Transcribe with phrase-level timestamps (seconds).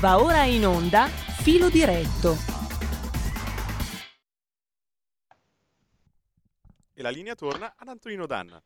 [0.00, 2.34] Va ora in onda Filo diretto.
[6.94, 8.58] E la linea torna ad Antonino Danna.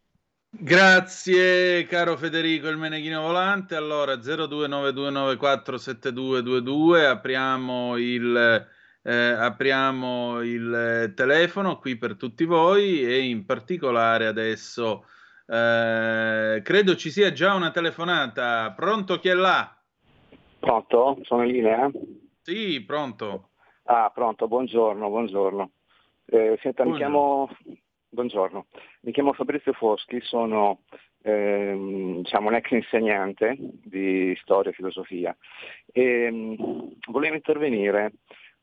[0.49, 3.75] Grazie caro Federico il Meneghino Volante.
[3.75, 8.69] Allora 0292947222 apriamo il,
[9.03, 15.05] eh, apriamo il telefono qui per tutti voi e in particolare adesso
[15.47, 18.71] eh, credo ci sia già una telefonata.
[18.71, 19.74] Pronto chi è là?
[20.65, 21.19] Pronto?
[21.25, 21.91] Sono in linea?
[22.41, 23.51] Sì, pronto.
[23.83, 25.71] Ah, pronto, buongiorno, buongiorno.
[26.25, 26.89] Eh, senta, buongiorno.
[26.89, 27.49] mi chiamo...
[28.09, 28.67] Buongiorno,
[29.01, 30.83] mi chiamo Fabrizio Foschi, sono
[31.23, 35.37] ehm, diciamo, un ex insegnante di storia e filosofia
[35.93, 38.13] e ehm, volevo intervenire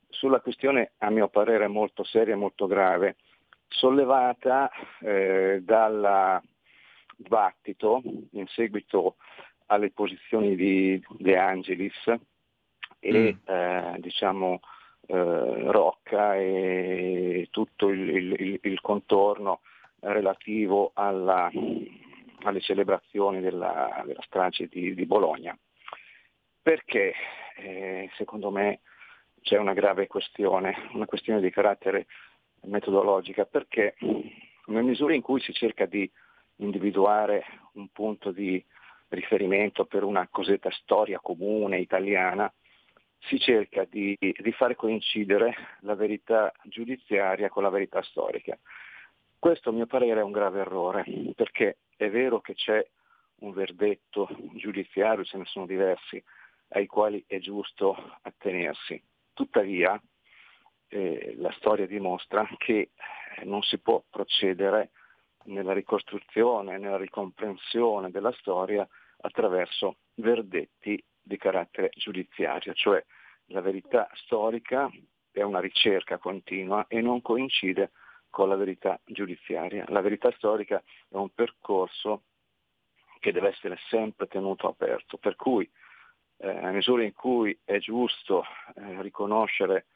[0.08, 3.16] sulla questione, a mio parere, molto seria e molto grave,
[3.68, 4.70] sollevata
[5.02, 6.40] eh, dal
[7.14, 8.00] dibattito
[8.30, 9.16] in seguito
[9.72, 12.12] alle posizioni di De Angelis
[13.00, 13.48] e mm.
[13.48, 14.60] eh, diciamo
[15.06, 19.60] eh, Rocca e tutto il, il, il contorno
[20.00, 21.50] relativo alla,
[22.42, 25.56] alle celebrazioni della, della strage di, di, Bologna.
[26.60, 27.14] Perché
[27.56, 28.80] eh, secondo me
[29.40, 32.06] c'è una grave questione, una questione di carattere
[32.64, 33.96] metodologica, perché
[34.66, 36.08] nella misura in cui si cerca di
[36.56, 38.64] individuare un punto di
[39.14, 42.52] riferimento per una cosiddetta storia comune italiana,
[43.20, 48.58] si cerca di, di fare coincidere la verità giudiziaria con la verità storica.
[49.38, 52.84] Questo a mio parere è un grave errore, perché è vero che c'è
[53.40, 56.22] un verdetto giudiziario, ce ne sono diversi,
[56.68, 59.02] ai quali è giusto attenersi.
[59.32, 60.00] Tuttavia
[60.88, 62.90] eh, la storia dimostra che
[63.44, 64.90] non si può procedere
[65.44, 68.86] nella ricostruzione, nella ricomprensione della storia
[69.22, 73.02] attraverso verdetti di carattere giudiziario, cioè
[73.46, 74.90] la verità storica
[75.30, 77.92] è una ricerca continua e non coincide
[78.28, 79.84] con la verità giudiziaria.
[79.88, 82.22] La verità storica è un percorso
[83.18, 85.70] che deve essere sempre tenuto aperto, per cui
[86.38, 88.42] eh, nella misura in cui è giusto
[88.74, 89.86] eh, riconoscere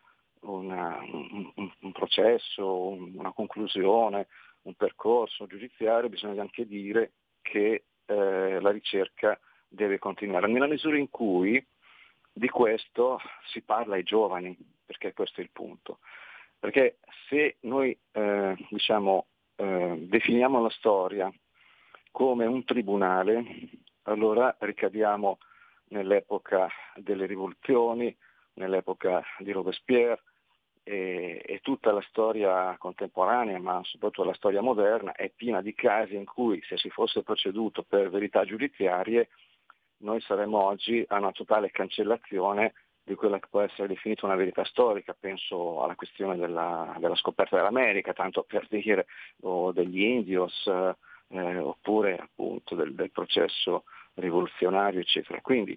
[0.40, 4.28] una, un, un, processo, una conclusione,
[4.62, 7.12] un percorso giudiziario, bisogna anche dire
[7.42, 10.46] che eh, la ricerca deve continuare.
[10.46, 11.64] Nella misura in cui
[12.32, 15.98] di questo si parla ai giovani, perché questo è il punto.
[16.58, 21.32] Perché se noi eh, diciamo, eh, definiamo la storia
[22.10, 23.44] come un tribunale,
[24.02, 25.38] allora ricadiamo
[25.88, 28.16] nell'epoca delle rivoluzioni,
[28.54, 30.22] nell'epoca di Robespierre,
[30.88, 36.14] e, e, tutta la storia contemporanea, ma soprattutto la storia moderna, è piena di casi
[36.14, 39.28] in cui se si fosse proceduto per verità giudiziarie,
[39.98, 44.64] noi saremmo oggi a una totale cancellazione di quella che può essere definita una verità
[44.64, 49.06] storica, penso alla questione della, della scoperta dell'America, tanto per dire,
[49.40, 55.40] o degli indios, eh, oppure appunto del, del processo rivoluzionario, eccetera.
[55.40, 55.76] Quindi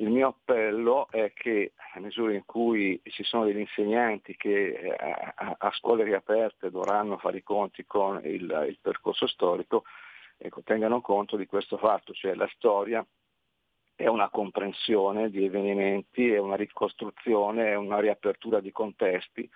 [0.00, 4.96] il mio appello è che a misura in cui ci sono degli insegnanti che eh,
[5.34, 9.84] a, a scuole riaperte dovranno fare i conti con il, il percorso storico,
[10.38, 13.06] ecco, tengano conto di questo fatto, cioè la storia
[13.94, 19.48] è una comprensione di avvenimenti, è una ricostruzione, è una riapertura di contesti,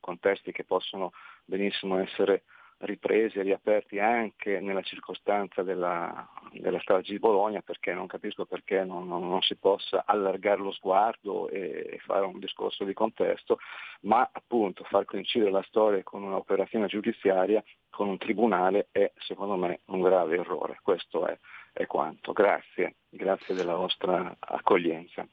[0.00, 1.12] contesti che possono
[1.44, 2.42] benissimo essere
[2.78, 8.84] ripresi e riaperti anche nella circostanza della, della strage di Bologna perché non capisco perché
[8.84, 13.58] non, non, non si possa allargare lo sguardo e, e, fare un discorso di contesto,
[14.02, 19.80] ma appunto far coincidere la storia con un'operazione giudiziaria, con un tribunale è secondo me
[19.86, 20.78] un grave errore.
[20.82, 21.38] Questo è,
[21.72, 22.32] è quanto.
[22.32, 25.26] Grazie, grazie della vostra accoglienza.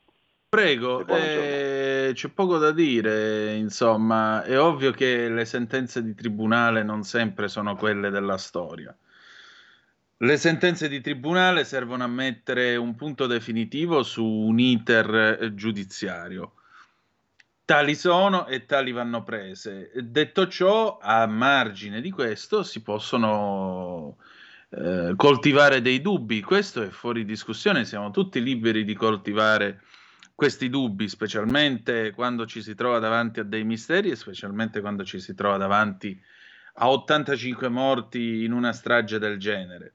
[0.51, 7.03] Prego, eh, c'è poco da dire, insomma, è ovvio che le sentenze di tribunale non
[7.03, 8.94] sempre sono quelle della storia.
[10.17, 16.56] Le sentenze di tribunale servono a mettere un punto definitivo su un iter giudiziario.
[17.63, 19.89] Tali sono e tali vanno prese.
[20.03, 24.18] Detto ciò, a margine di questo si possono
[24.71, 26.42] eh, coltivare dei dubbi.
[26.42, 29.83] Questo è fuori discussione, siamo tutti liberi di coltivare
[30.41, 35.19] questi dubbi, specialmente quando ci si trova davanti a dei misteri e specialmente quando ci
[35.19, 36.19] si trova davanti
[36.77, 39.93] a 85 morti in una strage del genere.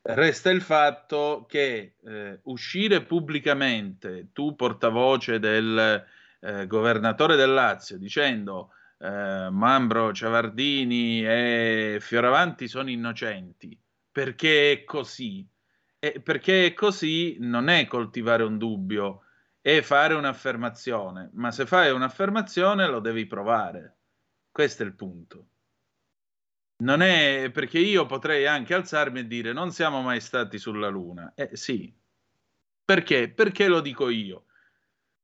[0.00, 6.02] Resta il fatto che eh, uscire pubblicamente, tu portavoce del
[6.40, 13.78] eh, governatore del Lazio, dicendo eh, Mambro, Ciavardini e Fioravanti sono innocenti,
[14.10, 15.46] perché è così,
[15.98, 19.24] e perché è così non è coltivare un dubbio,
[19.62, 23.96] è fare un'affermazione, ma se fai un'affermazione lo devi provare.
[24.50, 25.46] Questo è il punto.
[26.78, 31.32] Non è perché io potrei anche alzarmi e dire non siamo mai stati sulla Luna.
[31.36, 31.94] Eh sì.
[32.84, 33.30] Perché?
[33.30, 34.46] Perché lo dico io.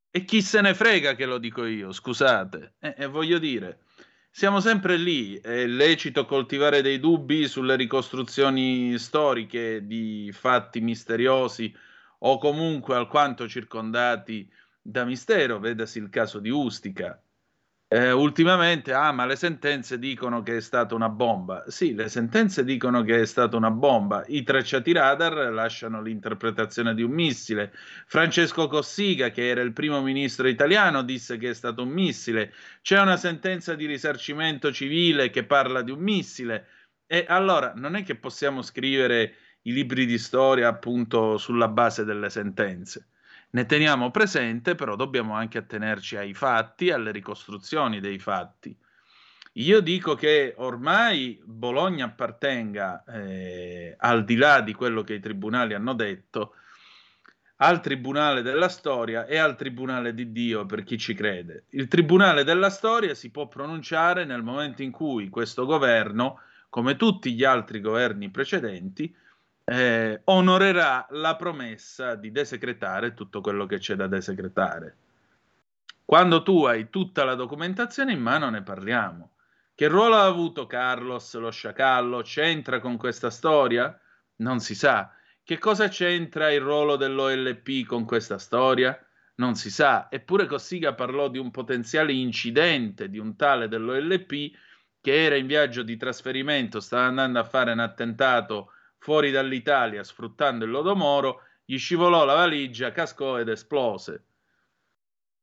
[0.09, 2.75] E chi se ne frega che lo dico io, scusate.
[2.79, 3.81] Eh, eh, voglio dire,
[4.31, 5.37] siamo sempre lì.
[5.41, 11.75] È lecito coltivare dei dubbi sulle ricostruzioni storiche di fatti misteriosi
[12.19, 14.51] o comunque alquanto circondati
[14.81, 17.21] da mistero, vedasi il caso di Ustica.
[17.91, 21.65] Eh, ultimamente, ah, ma le sentenze dicono che è stata una bomba.
[21.69, 24.25] Sì, le sentenze dicono che è stata una bomba.
[24.27, 27.73] I tracciati radar lasciano l'interpretazione di un missile.
[28.07, 32.53] Francesco Cossiga, che era il primo ministro italiano, disse che è stato un missile.
[32.83, 36.67] C'è una sentenza di risarcimento civile che parla di un missile.
[37.07, 39.35] E allora non è che possiamo scrivere
[39.69, 43.09] i libri di storia appunto sulla base delle sentenze
[43.51, 48.77] ne teniamo presente, però dobbiamo anche attenerci ai fatti, alle ricostruzioni dei fatti.
[49.55, 55.75] Io dico che ormai Bologna appartenga, eh, al di là di quello che i tribunali
[55.75, 56.55] hanno detto,
[57.61, 61.65] al Tribunale della Storia e al Tribunale di Dio per chi ci crede.
[61.71, 67.35] Il Tribunale della Storia si può pronunciare nel momento in cui questo governo, come tutti
[67.35, 69.13] gli altri governi precedenti,
[69.71, 74.97] eh, onorerà la promessa di desecretare tutto quello che c'è da desecretare.
[76.07, 79.33] Quando tu hai tutta la documentazione in mano ne parliamo.
[79.75, 82.23] Che ruolo ha avuto Carlos lo sciacallo?
[82.23, 83.97] C'entra con questa storia?
[84.37, 85.13] Non si sa.
[85.45, 88.99] Che cosa c'entra il ruolo dell'OLP con questa storia?
[89.35, 90.09] Non si sa.
[90.11, 94.51] Eppure Cossiga parlò di un potenziale incidente di un tale dell'OLP
[95.03, 100.65] che era in viaggio di trasferimento, stava andando a fare un attentato fuori dall'Italia sfruttando
[100.65, 104.25] il lodo moro, gli scivolò la valigia, cascò ed esplose.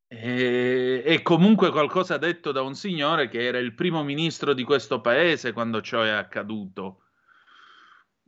[0.07, 5.01] E, e, comunque qualcosa detto da un signore che era il primo ministro di questo
[5.01, 7.01] paese quando ciò è accaduto.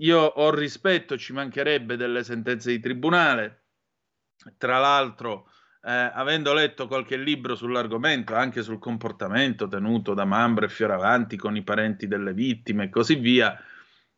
[0.02, 3.66] Io ho rispetto, ci mancherebbe delle sentenze di tribunale.
[4.58, 5.50] Tra l'altro,
[5.82, 11.56] eh, avendo letto qualche libro sull'argomento, anche sul comportamento tenuto da Mambro e Fioravanti con
[11.56, 13.60] i parenti delle vittime e così via,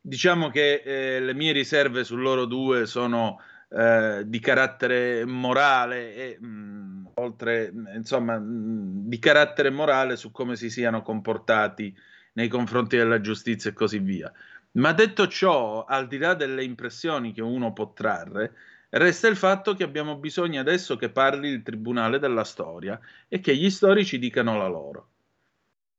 [0.02, 3.38] Diciamo che eh, le mie riserve su loro due sono
[3.68, 10.30] eh, di carattere morale e mh, mm, oltre, insomma, mh, mm, di carattere morale su
[10.30, 11.94] come si siano comportati
[12.34, 14.32] nei confronti della giustizia e così via.
[14.72, 18.54] Ma detto ciò, al di là delle impressioni che uno può trarre,
[18.90, 22.98] resta il fatto che abbiamo bisogno adesso che parli il Tribunale della Storia
[23.28, 25.09] e che gli storici dicano la loro.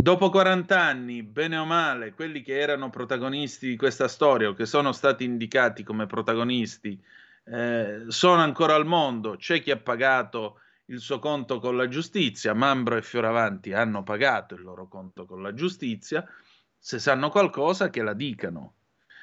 [0.01, 4.65] Dopo 40 anni, bene o male, quelli che erano protagonisti di questa storia o che
[4.65, 6.99] sono stati indicati come protagonisti
[7.45, 9.35] eh, sono ancora al mondo.
[9.35, 14.55] C'è chi ha pagato il suo conto con la giustizia, Mambro e Fioravanti hanno pagato
[14.55, 16.25] il loro conto con la giustizia.
[16.79, 18.73] Se sanno qualcosa, che la dicano.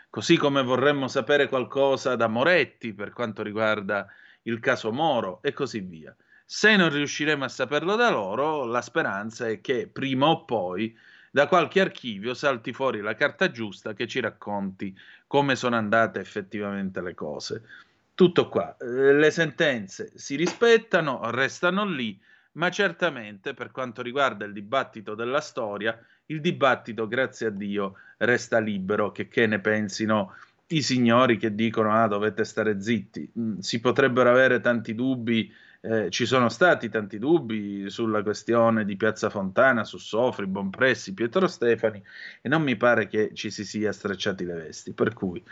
[0.08, 4.06] Così come vorremmo sapere qualcosa da Moretti per quanto riguarda
[4.42, 6.16] il caso Moro e così via.
[6.50, 10.96] Se non riusciremo a saperlo da loro, la speranza è che prima o poi
[11.30, 17.02] da qualche archivio salti fuori la carta giusta che ci racconti come sono andate effettivamente
[17.02, 17.64] le cose.
[18.14, 18.74] Tutto qua.
[18.80, 22.18] Eh, le sentenze si rispettano, restano lì,
[22.52, 28.58] ma certamente per quanto riguarda il dibattito della storia, il dibattito, grazie a Dio, resta
[28.58, 30.34] libero, che, che ne pensino
[30.68, 33.30] i signori che dicono ah dovete stare zitti.
[33.38, 38.96] Mm, si potrebbero avere tanti dubbi eh, ci sono stati tanti dubbi sulla questione di
[38.96, 42.02] Piazza Fontana, su Sofri, Bonpressi, Pietro Stefani
[42.40, 44.92] e non mi pare che ci si sia strecciati le vesti.
[44.92, 45.42] Per cui,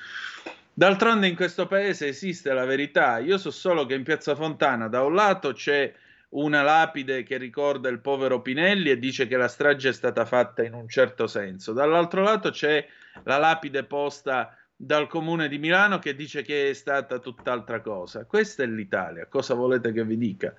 [0.73, 3.19] d'altronde in questo paese esiste la verità.
[3.19, 5.93] Io so solo che in Piazza Fontana da un lato c'è
[6.31, 10.65] una lapide che ricorda il povero Pinelli e dice che la strage è stata fatta
[10.65, 11.73] in un certo senso.
[11.73, 12.87] Dall'altro lato c'è
[13.23, 18.27] la lapide posta dal comune di Milano che dice che è stata tutt'altra cosa.
[18.27, 20.55] Questa è l'Italia, cosa volete che vi dica?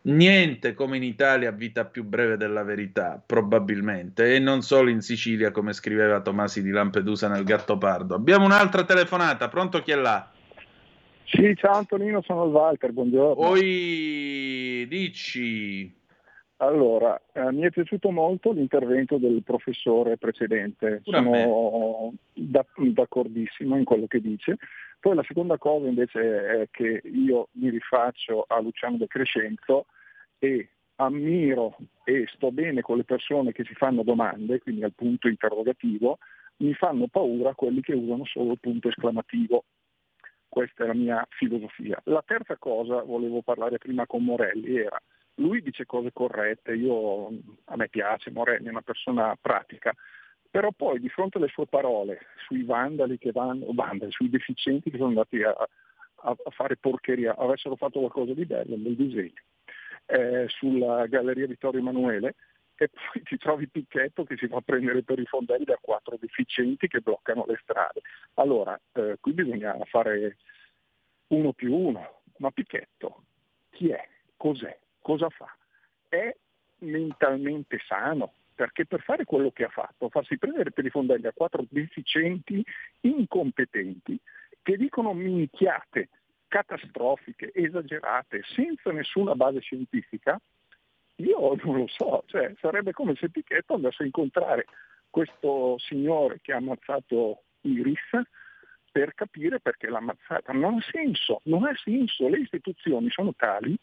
[0.00, 5.50] Niente come in Italia vita più breve della verità, probabilmente, e non solo in Sicilia
[5.50, 8.14] come scriveva Tomasi di Lampedusa nel Gattopardo.
[8.14, 10.30] Abbiamo un'altra telefonata, pronto chi è là?
[11.24, 13.46] Sì, ciao Antonino, sono il Walter, buongiorno.
[13.48, 15.94] Oi, dici.
[16.60, 24.08] Allora, eh, mi è piaciuto molto l'intervento del professore precedente, sono da, d'accordissimo in quello
[24.08, 24.56] che dice.
[24.98, 29.86] Poi la seconda cosa invece è che io mi rifaccio a Luciano De Crescenzo
[30.40, 35.28] e ammiro e sto bene con le persone che si fanno domande, quindi al punto
[35.28, 36.18] interrogativo,
[36.56, 39.62] mi fanno paura quelli che usano solo il punto esclamativo.
[40.48, 42.00] Questa è la mia filosofia.
[42.04, 45.00] La terza cosa, volevo parlare prima con Morelli, era
[45.38, 47.28] lui dice cose corrette, io,
[47.64, 49.94] a me piace, Morelli è una persona pratica,
[50.50, 54.96] però poi di fronte alle sue parole sui vandali che vanno, vandali, sui deficienti che
[54.96, 55.68] sono andati a, a,
[56.30, 59.42] a fare porcheria, avessero fatto qualcosa di bello, un bel disegno,
[60.06, 62.34] eh, sulla Galleria Vittorio Emanuele,
[62.76, 66.86] e poi ti trovi Picchetto che si fa prendere per i fondelli da quattro deficienti
[66.86, 68.02] che bloccano le strade.
[68.34, 70.36] Allora, eh, qui bisogna fare
[71.28, 73.24] uno più uno, ma Picchetto
[73.70, 74.08] chi è?
[74.36, 74.78] Cos'è?
[75.08, 75.50] Cosa fa?
[76.06, 76.36] È
[76.80, 78.34] mentalmente sano?
[78.54, 82.62] Perché per fare quello che ha fatto, farsi prendere per i fondelli a quattro deficienti
[83.00, 84.20] incompetenti
[84.60, 86.10] che dicono minchiate
[86.46, 90.38] catastrofiche, esagerate, senza nessuna base scientifica,
[91.16, 94.66] io non lo so, cioè, sarebbe come se Pichetto andasse a incontrare
[95.08, 98.20] questo signore che ha ammazzato Iris
[98.92, 100.52] per capire perché l'ha ammazzata.
[100.52, 103.74] Non ha senso, non ha senso, le istituzioni sono tali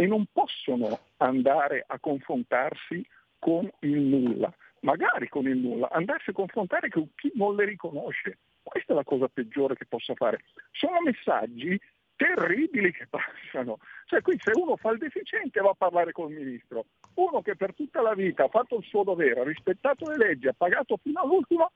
[0.00, 3.04] e non possono andare a confrontarsi
[3.36, 8.38] con il nulla, magari con il nulla, andarsi a confrontare con chi non le riconosce.
[8.62, 10.44] Questa è la cosa peggiore che possa fare.
[10.70, 11.76] Sono messaggi
[12.14, 13.78] terribili che passano.
[14.04, 17.74] Cioè qui se uno fa il deficiente va a parlare col ministro, uno che per
[17.74, 21.20] tutta la vita ha fatto il suo dovere, ha rispettato le leggi, ha pagato fino
[21.20, 21.72] all'ultimo,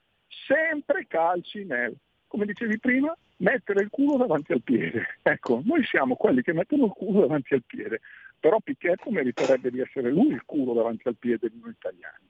[0.46, 1.96] sempre calci nel,
[2.28, 5.18] come dicevi prima, mettere il culo davanti al piede.
[5.22, 8.00] Ecco, noi siamo quelli che mettono il culo davanti al piede,
[8.40, 12.26] però Picchetto meriterebbe di essere lui il culo davanti al piede di noi italiani.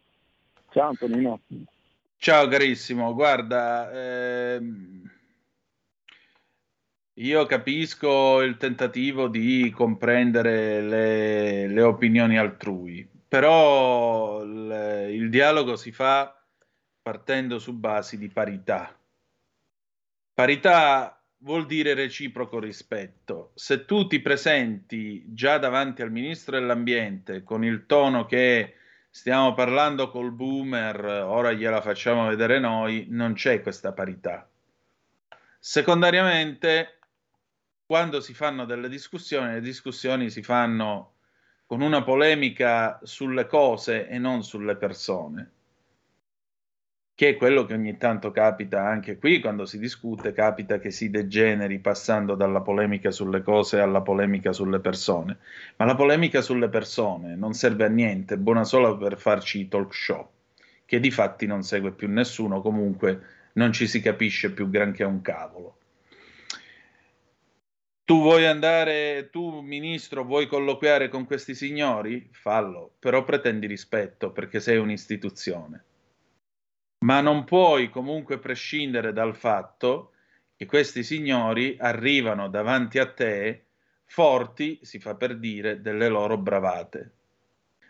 [0.70, 1.40] Ciao Antonino.
[2.16, 5.10] Ciao carissimo, guarda, ehm
[7.16, 15.92] io capisco il tentativo di comprendere le, le opinioni altrui, però il, il dialogo si
[15.92, 16.34] fa
[17.02, 18.96] partendo su basi di parità.
[20.34, 23.52] Parità vuol dire reciproco rispetto.
[23.54, 28.76] Se tu ti presenti già davanti al ministro dell'ambiente con il tono che
[29.10, 34.48] stiamo parlando col boomer, ora gliela facciamo vedere noi, non c'è questa parità.
[35.58, 36.98] Secondariamente,
[37.84, 41.16] quando si fanno delle discussioni, le discussioni si fanno
[41.66, 45.50] con una polemica sulle cose e non sulle persone,
[47.22, 51.08] che è quello che ogni tanto capita anche qui quando si discute, capita che si
[51.08, 55.36] degeneri passando dalla polemica sulle cose alla polemica sulle persone,
[55.76, 59.68] ma la polemica sulle persone non serve a niente, è buona solo per farci i
[59.68, 60.28] talk show,
[60.84, 63.20] che di fatti non segue più nessuno, comunque
[63.52, 65.76] non ci si capisce più granché un cavolo
[68.04, 72.28] tu vuoi andare, tu ministro, vuoi colloquiare con questi signori?
[72.32, 75.84] Fallo, però pretendi rispetto perché sei un'istituzione.
[77.02, 80.12] Ma non puoi comunque prescindere dal fatto
[80.56, 83.66] che questi signori arrivano davanti a te
[84.04, 87.12] forti, si fa per dire, delle loro bravate.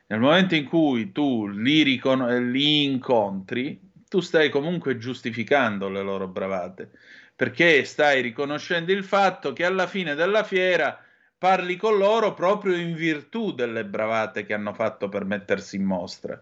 [0.06, 6.28] Nel momento in cui tu li, ricon- li incontri, tu stai comunque giustificando le loro
[6.28, 6.90] bravate
[7.34, 11.02] perché stai riconoscendo il fatto che alla fine della fiera
[11.36, 16.40] parli con loro proprio in virtù delle bravate che hanno fatto per mettersi in mostra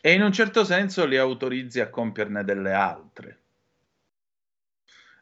[0.00, 3.38] e in un certo senso li autorizzi a compierne delle altre.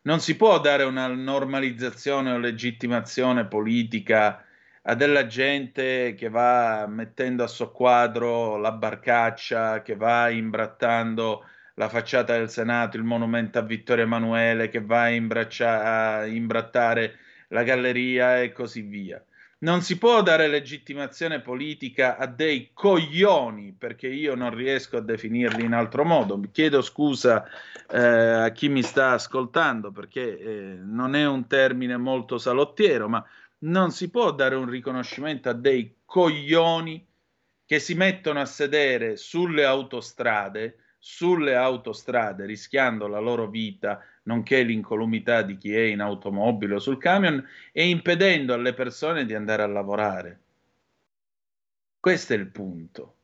[0.02, 4.44] Non si può dare una normalizzazione o legittimazione politica
[4.82, 12.36] a della gente che va mettendo a soqquadro la barcaccia, che va imbrattando la facciata
[12.36, 17.18] del Senato, il monumento a Vittorio Emanuele che va a, a imbrattare
[17.48, 19.22] la galleria e così via.
[19.58, 25.64] Non si può dare legittimazione politica a dei coglioni, perché io non riesco a definirli
[25.64, 26.38] in altro modo.
[26.52, 27.46] Chiedo scusa
[27.90, 33.24] eh, a chi mi sta ascoltando, perché eh, non è un termine molto salottiero, ma
[33.60, 37.06] non si può dare un riconoscimento a dei coglioni
[37.64, 40.76] che si mettono a sedere sulle autostrade
[41.08, 46.98] sulle autostrade rischiando la loro vita, nonché l'incolumità di chi è in automobile o sul
[46.98, 50.40] camion e impedendo alle persone di andare a lavorare.
[52.00, 53.14] Questo è il punto.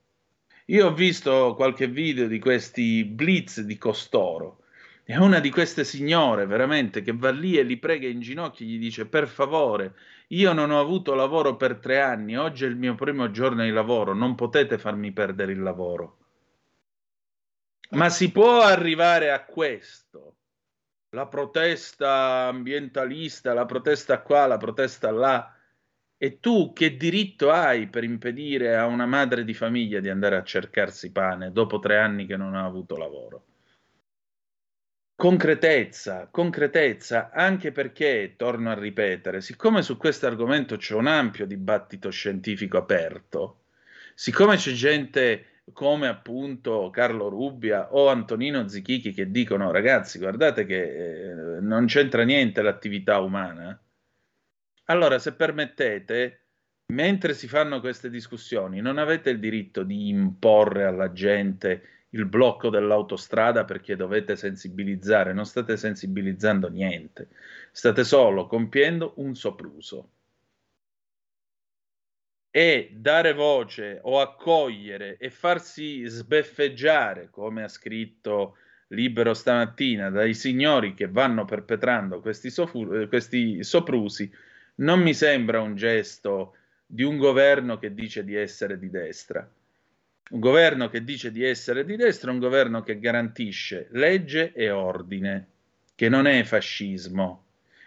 [0.67, 4.63] Io ho visto qualche video di questi blitz di costoro
[5.03, 8.69] e una di queste signore veramente che va lì e li prega in ginocchio e
[8.69, 9.95] gli dice per favore,
[10.29, 13.71] io non ho avuto lavoro per tre anni, oggi è il mio primo giorno di
[13.71, 16.19] lavoro, non potete farmi perdere il lavoro.
[17.95, 20.37] Ma si può arrivare a questo?
[21.11, 25.55] La protesta ambientalista, la protesta qua, la protesta là.
[26.17, 30.45] E tu che diritto hai per impedire a una madre di famiglia di andare a
[30.45, 33.45] cercarsi pane dopo tre anni che non ha avuto lavoro?
[35.23, 42.11] concretezza, concretezza, anche perché, torno a ripetere, siccome su questo argomento c'è un ampio dibattito
[42.11, 43.67] scientifico aperto,
[44.17, 51.31] siccome c'è gente come appunto Carlo Rubbia o Antonino Zichichi che dicono ragazzi guardate che
[51.31, 53.81] eh, non c'entra niente l'attività umana,
[54.87, 56.41] allora se permettete,
[56.93, 62.69] mentre si fanno queste discussioni, non avete il diritto di imporre alla gente il blocco
[62.69, 67.29] dell'autostrada perché dovete sensibilizzare, non state sensibilizzando niente,
[67.71, 70.11] state solo compiendo un sopruso.
[72.55, 80.95] E dare voce o accogliere e farsi sbeffeggiare, come ha scritto Libero stamattina, dai signori
[80.95, 84.31] che vanno perpetrando questi, sofu- questi soprusi,
[84.77, 86.55] non mi sembra un gesto
[86.87, 89.51] di un governo che dice di essere di destra
[90.33, 94.71] un governo che dice di essere di destra è un governo che garantisce legge e
[94.71, 95.47] ordine,
[95.95, 97.45] che non è fascismo,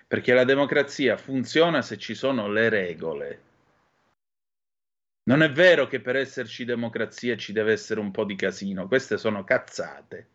[0.08, 3.40] perché la democrazia funziona se ci sono le regole.
[5.28, 9.18] Non è vero che per esserci democrazia ci deve essere un po' di casino, queste
[9.18, 10.30] sono cazzate.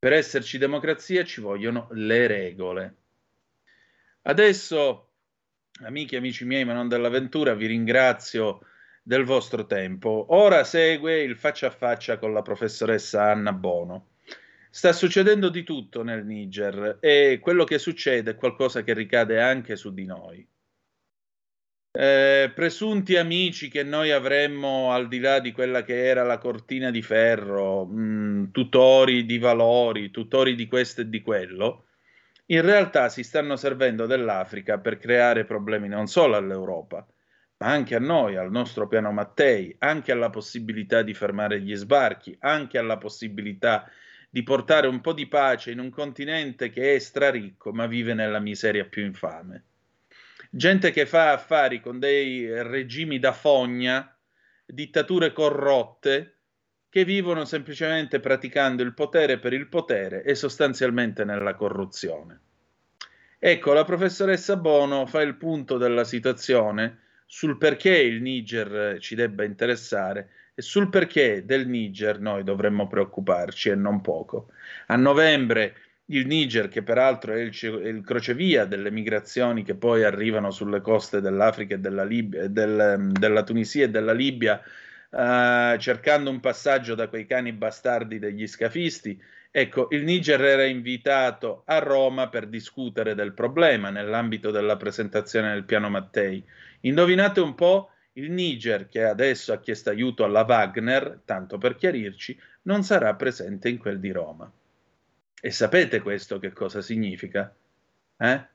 [0.00, 2.96] Per esserci democrazia ci vogliono le regole.
[4.22, 5.10] Adesso,
[5.84, 8.66] amici e amici miei, ma non dell'avventura, vi ringrazio
[9.00, 10.26] del vostro tempo.
[10.30, 14.08] Ora segue il faccia a faccia con la professoressa Anna Bono.
[14.70, 19.76] Sta succedendo di tutto nel Niger e quello che succede è qualcosa che ricade anche
[19.76, 20.44] su di noi.
[21.94, 26.90] Eh, presunti amici che noi avremmo al di là di quella che era la cortina
[26.90, 31.88] di ferro, mh, mm, tutori di valori, tutori di questo e di quello,
[32.46, 37.06] in realtà si stanno servendo dell'Africa per creare problemi non solo all'Europa,
[37.58, 42.34] ma anche a noi, al nostro piano Mattei, anche alla possibilità di fermare gli sbarchi,
[42.40, 43.86] anche alla possibilità
[44.30, 48.40] di portare un po' di pace in un continente che è straricco ma vive nella
[48.40, 49.64] miseria più infame.
[50.54, 54.14] Gente che fa affari con dei regimi da fogna,
[54.66, 56.40] dittature corrotte,
[56.90, 62.40] che vivono semplicemente praticando il potere per il potere e sostanzialmente nella corruzione.
[63.38, 69.44] Ecco, la professoressa Bono fa il punto della situazione sul perché il Niger ci debba
[69.44, 74.48] interessare e sul perché del Niger noi dovremmo preoccuparci e non poco.
[74.88, 75.76] A novembre
[76.12, 81.20] il Niger, che peraltro è il, il, crocevia delle migrazioni che poi arrivano sulle coste
[81.20, 84.60] dell'Africa e della, Libia, del, della Tunisia e della Libia,
[85.10, 89.20] uh, cercando un passaggio da quei cani bastardi degli scafisti,
[89.50, 95.64] ecco, il Niger era invitato a Roma per discutere del problema nell'ambito della presentazione del
[95.64, 96.44] piano Mattei.
[96.80, 102.38] Indovinate un po', il Niger, che adesso ha chiesto aiuto alla Wagner, tanto per chiarirci,
[102.62, 104.52] non sarà presente in quel di Roma.
[105.44, 107.52] E sapete questo che cosa significa?
[108.16, 108.46] Eh?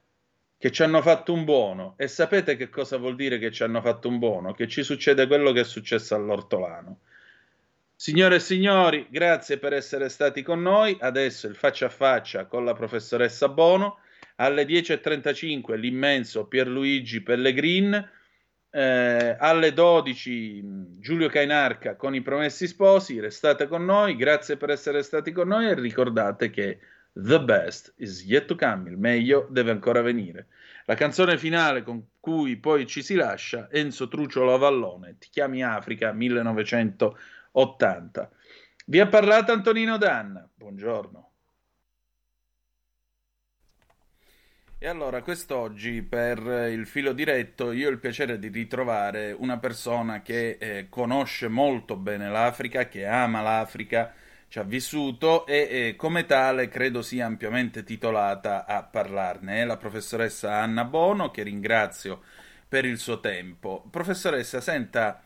[0.58, 1.96] Che ci hanno fatto un buono.
[1.98, 4.54] E sapete che cosa vuol dire che ci hanno fatto un buono?
[4.54, 7.00] Che ci succede quello che è successo all'ortolano.
[7.94, 10.96] Signore e signori, grazie per essere stati con noi.
[10.98, 14.00] Adesso il faccia a faccia con la professoressa Bono.
[14.38, 18.12] Alle 10.35 l'immenso Pierluigi Pellegrin
[18.78, 25.02] eh, alle 12 Giulio Cainarca con i promessi sposi, restate con noi, grazie per essere
[25.02, 26.78] stati con noi e ricordate che
[27.14, 30.50] the best is yet to come, il meglio deve ancora venire.
[30.86, 36.12] La canzone finale con cui poi ci si lascia, Enzo Trucciolo Avallone, Ti chiami Africa
[36.12, 38.30] 1980.
[38.86, 41.32] Vi ha parlato Antonino Danna, buongiorno.
[44.80, 46.38] E allora, quest'oggi per
[46.72, 51.96] il filo diretto io ho il piacere di ritrovare una persona che eh, conosce molto
[51.96, 54.14] bene l'Africa, che ama l'Africa,
[54.48, 59.62] ci ha vissuto e eh, come tale credo sia ampiamente titolata a parlarne.
[59.62, 62.22] È la professoressa Anna Bono, che ringrazio
[62.68, 63.84] per il suo tempo.
[63.90, 65.24] Professoressa, senta,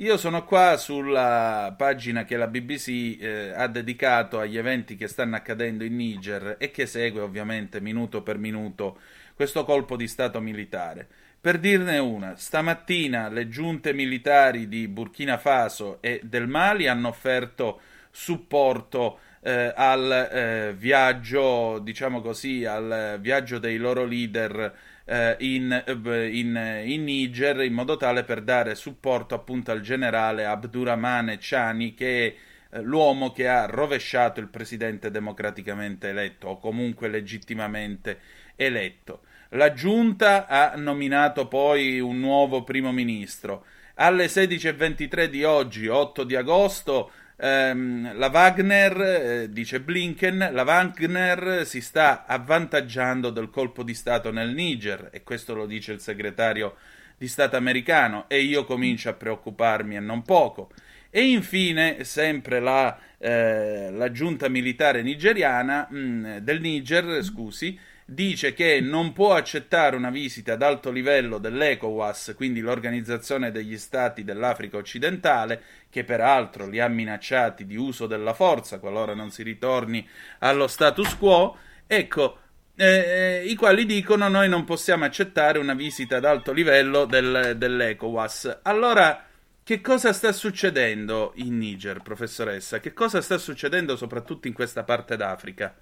[0.00, 5.36] io sono qua sulla pagina che la BBC eh, ha dedicato agli eventi che stanno
[5.36, 8.98] accadendo in Niger e che segue ovviamente minuto per minuto
[9.34, 11.06] questo colpo di Stato militare.
[11.38, 17.80] Per dirne una, stamattina le giunte militari di Burkina Faso e del Mali hanno offerto
[18.10, 24.74] supporto eh, al eh, viaggio, diciamo così, al viaggio dei loro leader
[25.10, 30.44] eh, in, eh, in, in, Niger in modo tale per dare supporto appunto al generale
[30.44, 37.08] Abdurrahmane Chani che è eh, l'uomo che ha rovesciato il presidente democraticamente eletto o comunque
[37.08, 38.20] legittimamente
[38.54, 39.22] eletto.
[39.50, 43.64] La giunta ha nominato poi un nuovo primo ministro.
[43.94, 47.10] Alle 16.23 di oggi, 8 di agosto,
[47.40, 54.30] ehm, la Wagner, eh, dice Blinken, la Wagner si sta avvantaggiando del colpo di Stato
[54.30, 56.76] nel Niger e questo lo dice il segretario
[57.16, 60.70] di Stato americano e io comincio a preoccuparmi e non poco.
[61.10, 67.78] E infine, sempre la, eh, la giunta militare nigeriana, mh, mm, del Niger, scusi,
[68.12, 74.24] dice che non può accettare una visita ad alto livello dell'ECOWAS, quindi l'organizzazione degli stati
[74.24, 80.06] dell'Africa occidentale, che peraltro li ha minacciati di uso della forza qualora non si ritorni
[80.40, 81.56] allo status quo.
[81.86, 82.38] Ecco,
[82.74, 87.54] eh, eh i quali dicono noi non possiamo accettare una visita ad alto livello del,
[87.56, 88.60] dell'ECOWAS.
[88.62, 89.24] Allora,
[89.62, 92.80] che cosa sta succedendo in Niger, professoressa?
[92.80, 95.72] Che cosa sta succedendo soprattutto in questa parte d'Africa?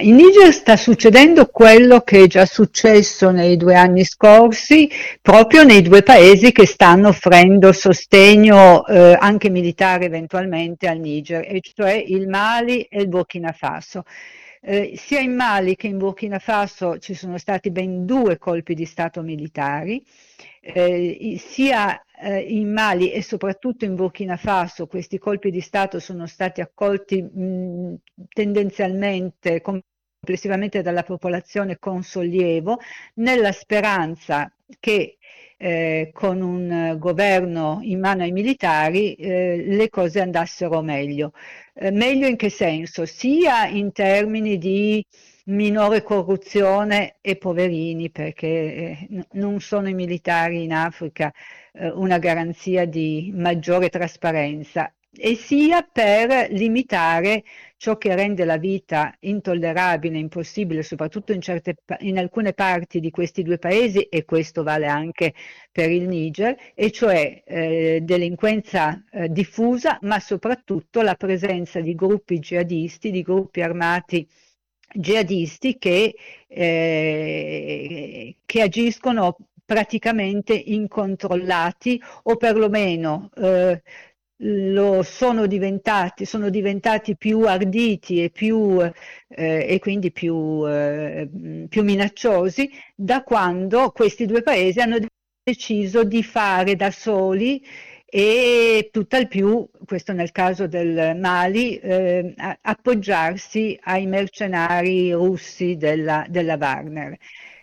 [0.00, 4.90] In Niger sta succedendo quello che è già successo nei due anni scorsi,
[5.22, 11.60] proprio nei due paesi che stanno offrendo sostegno eh, anche militare eventualmente al Niger, e
[11.74, 14.04] cioè il Mali e il Burkina Faso.
[14.60, 18.84] Eh, sia in Mali che in Burkina Faso ci sono stati ben due colpi di
[18.84, 20.04] Stato militari,
[20.60, 26.26] eh, sia eh, in Mali e soprattutto in Burkina Faso questi colpi di Stato sono
[26.26, 27.96] stati accolti mh,
[28.28, 32.78] tendenzialmente complessivamente dalla popolazione con sollievo,
[33.14, 34.50] nella speranza
[34.80, 35.18] che
[35.58, 41.32] eh, con un governo in mano ai militari eh, le cose andassero meglio.
[41.74, 43.06] Eh, meglio in che senso?
[43.06, 45.04] Sia in termini di
[45.46, 51.32] minore corruzione e poverini, perché eh, non sono i militari in Africa
[51.72, 57.42] eh, una garanzia di maggiore trasparenza, e sia per limitare
[57.78, 63.42] ciò che rende la vita intollerabile, impossibile, soprattutto in, certe, in alcune parti di questi
[63.42, 65.32] due paesi, e questo vale anche
[65.72, 72.38] per il Niger, e cioè eh, delinquenza eh, diffusa, ma soprattutto la presenza di gruppi
[72.38, 74.26] jihadisti, di gruppi armati
[74.98, 76.14] jihadisti che,
[76.48, 83.82] eh, che agiscono praticamente incontrollati o perlomeno eh,
[84.40, 88.92] lo sono diventati, sono diventati più arditi e, più, eh,
[89.68, 91.28] e quindi più, eh,
[91.68, 94.98] più minacciosi da quando questi due paesi hanno
[95.42, 97.62] deciso di fare da soli
[98.18, 106.56] e tutt'al più, questo nel caso del Mali, eh, appoggiarsi ai mercenari russi della, della
[106.56, 107.14] Wagner.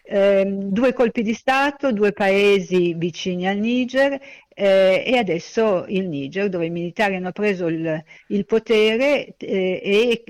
[0.04, 4.20] Eh, due colpi di Stato, due paesi vicini al Niger
[4.54, 10.24] eh, e adesso il Niger dove i militari hanno preso il, il potere eh, e,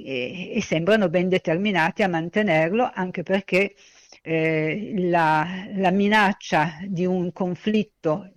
[0.55, 3.73] e, sembrano ben determinati a mantenerlo anche perché
[4.21, 8.29] eh, la, la minaccia di un conflitto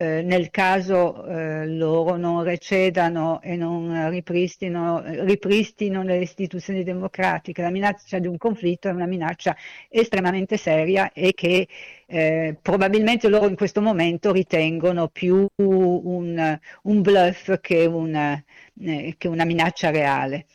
[0.00, 7.62] eh, nel caso eh, loro non recedano e non ripristino, ripristino le istituzioni democratiche.
[7.62, 9.56] La minaccia di un conflitto è una minaccia
[9.88, 11.66] estremamente seria e che
[12.06, 18.40] eh, probabilmente loro in questo momento ritengono più un, un bluff che una,
[18.80, 20.46] eh, che una minaccia reale.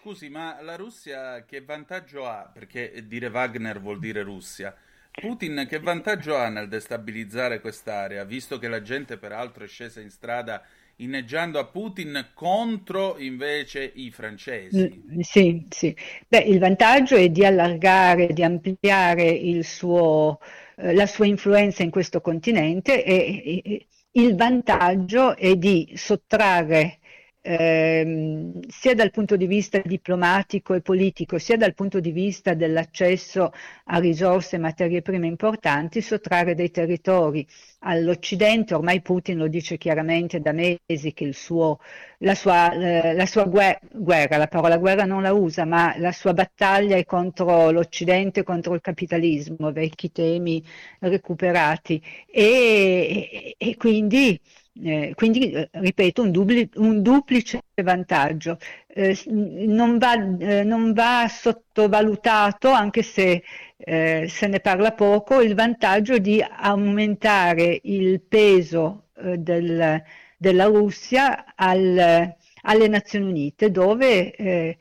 [0.00, 2.50] Scusi, ma la Russia che vantaggio ha?
[2.52, 4.76] Perché dire Wagner vuol dire Russia.
[5.14, 10.10] Putin che vantaggio ha nel destabilizzare quest'area, visto che la gente peraltro è scesa in
[10.10, 10.62] strada
[10.96, 15.02] inneggiando a Putin contro invece i francesi?
[15.12, 15.94] Mm, sì, sì.
[16.26, 20.38] Beh, il vantaggio è di allargare, di ampliare suo,
[20.76, 26.98] eh, la sua influenza in questo continente e, e il vantaggio è di sottrarre
[27.42, 33.52] ehm, sia dal punto di vista diplomatico e politico, sia dal punto di vista dell'accesso
[33.86, 37.46] a risorse e materie prime importanti, sottrarre dei territori
[37.80, 38.74] all'Occidente.
[38.74, 41.78] Ormai Putin lo dice chiaramente da mesi che suo,
[42.18, 46.12] la sua, eh, la sua guerra, guerra, la parola guerra non la usa, ma la
[46.12, 50.62] sua battaglia è contro l'Occidente, contro il capitalismo, vecchi temi
[51.00, 52.02] recuperati.
[52.28, 54.40] e, e quindi
[54.74, 58.58] eh, quindi, eh, ripeto, un, dubli, un, duplice vantaggio.
[58.86, 63.42] Eh, non, va, eh, non, va, sottovalutato, anche se
[63.76, 70.02] eh, se ne parla poco, il vantaggio di aumentare il peso del,
[70.36, 74.76] della Russia al, alle Nazioni Unite, dove,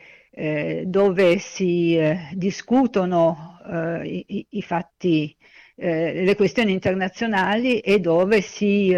[0.86, 2.00] dove si
[2.34, 3.60] discutono
[4.04, 5.36] i, i, fatti,
[5.76, 8.96] le questioni internazionali e dove si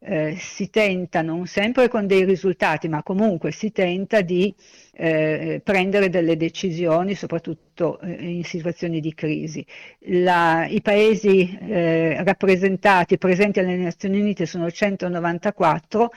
[0.00, 4.54] eh, si tenta, non sempre con dei risultati, ma comunque si tenta di
[4.92, 9.64] eh, prendere delle decisioni, soprattutto eh, in situazioni di crisi.
[10.06, 16.10] La, I paesi eh, rappresentati, presenti alle Nazioni Unite sono 194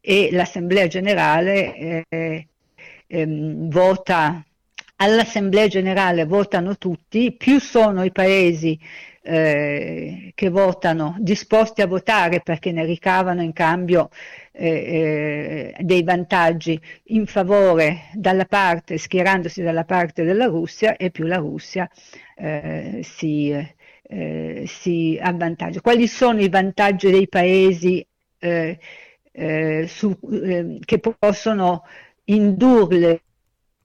[0.00, 2.48] e l'Assemblea generale eh,
[3.06, 4.42] ehm, vota
[5.00, 8.78] all'Assemblea generale votano tutti, più sono i paesi
[9.30, 14.08] eh, che votano, disposti a votare perché ne ricavano in cambio
[14.52, 21.26] eh, eh, dei vantaggi in favore dalla parte, schierandosi dalla parte della Russia e più
[21.26, 21.86] la Russia
[22.36, 25.82] eh, si, eh, si, avvantaggia.
[25.82, 28.04] Quali sono i vantaggi dei paesi
[28.40, 30.18] su,
[30.84, 31.82] che possono
[32.24, 33.22] indurle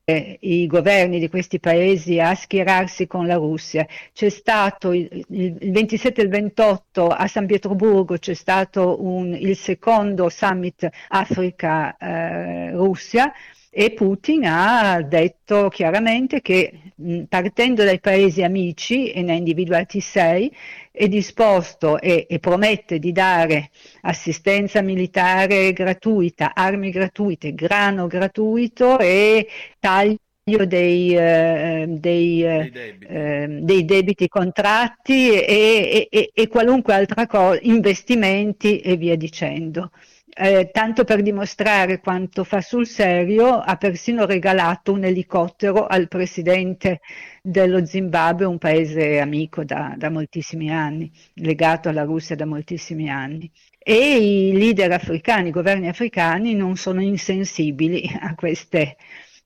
[0.06, 3.88] i governi di questi paesi a schierarsi con la Russia.
[4.12, 9.56] C'è stato il, il 27 e il 28 a San Pietroburgo c'è stato un, il
[9.56, 13.32] secondo summit Africa-Russia eh,
[13.76, 16.94] e Putin ha detto chiaramente che
[17.28, 20.54] partendo dai paesi amici, e ne ha individuati sei,
[20.92, 29.48] è disposto e, e, promette di dare assistenza militare gratuita, armi gratuite, grano gratuito e
[29.80, 30.20] taglio
[30.68, 33.06] dei, eh, dei, eh, dei, debiti.
[33.12, 34.28] Eh, dei, debiti.
[34.28, 39.90] contratti e, e, e qualunque altra cosa, investimenti e via dicendo
[40.36, 47.02] eh, tanto per dimostrare quanto fa sul serio, ha persino regalato un elicottero al presidente
[47.42, 53.52] dello Zimbabwe, un paese amico da, da moltissimi anni, legato alla Russia da moltissimi anni.
[53.78, 58.98] E i leader africani, i governi africani non sono insensibili a queste,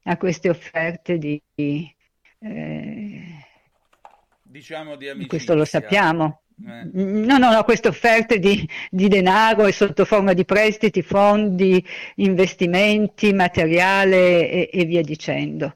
[0.04, 1.42] a queste offerte di...
[2.40, 3.24] Eh,
[4.44, 5.28] diciamo di amicizia.
[5.28, 6.42] Questo lo sappiamo.
[6.66, 6.90] Eh.
[6.94, 11.84] No, no, no, queste offerte di, di, denaro e sotto forma di prestiti, fondi,
[12.16, 15.76] investimenti, materiale e, e via dicendo.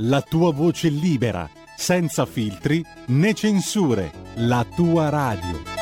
[0.00, 5.76] la tua voce libera, senza filtri né censure, la tua radio.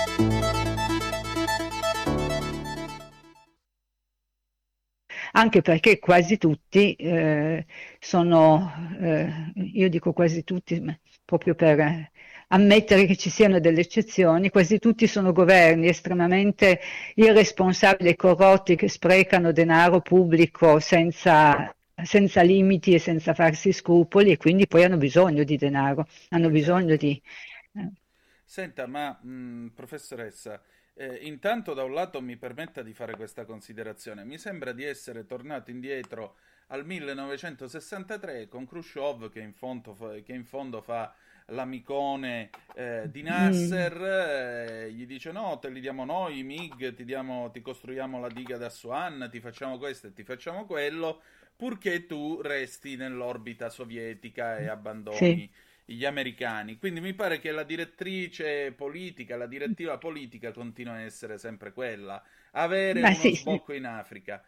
[5.33, 7.66] Anche perché quasi tutti eh,
[7.98, 10.83] sono, eh, io dico quasi tutti,
[11.26, 12.11] proprio per
[12.48, 16.81] ammettere che ci siano delle eccezioni, quasi tutti sono governi estremamente
[17.16, 21.70] irresponsabili e corrotti che sprecano denaro pubblico senza
[22.04, 26.96] senza limiti e senza farsi scrupoli e quindi poi hanno bisogno di denaro, hanno bisogno
[26.96, 27.20] di...
[27.72, 27.90] Eh.
[28.44, 30.62] Senta, ma mh, professoressa,
[30.94, 35.26] eh, intanto da un lato mi permetta di fare questa considerazione, mi sembra di essere
[35.26, 36.37] tornato indietro
[36.68, 41.12] al 1963 con Khrushchev che in fondo fa, che in fondo fa
[41.46, 47.04] l'amicone eh, di Nasser, eh, gli dice no, te li diamo noi, i MiG, ti,
[47.04, 51.22] diamo, ti costruiamo la diga da Aswan, ti facciamo questo e ti facciamo quello,
[51.57, 55.51] purché tu resti nell'orbita sovietica e abbandoni sì.
[55.85, 56.77] gli americani.
[56.79, 62.23] Quindi mi pare che la direttrice politica, la direttiva politica continua a essere sempre quella,
[62.53, 64.42] avere Beh, uno sì, sbocco in Africa.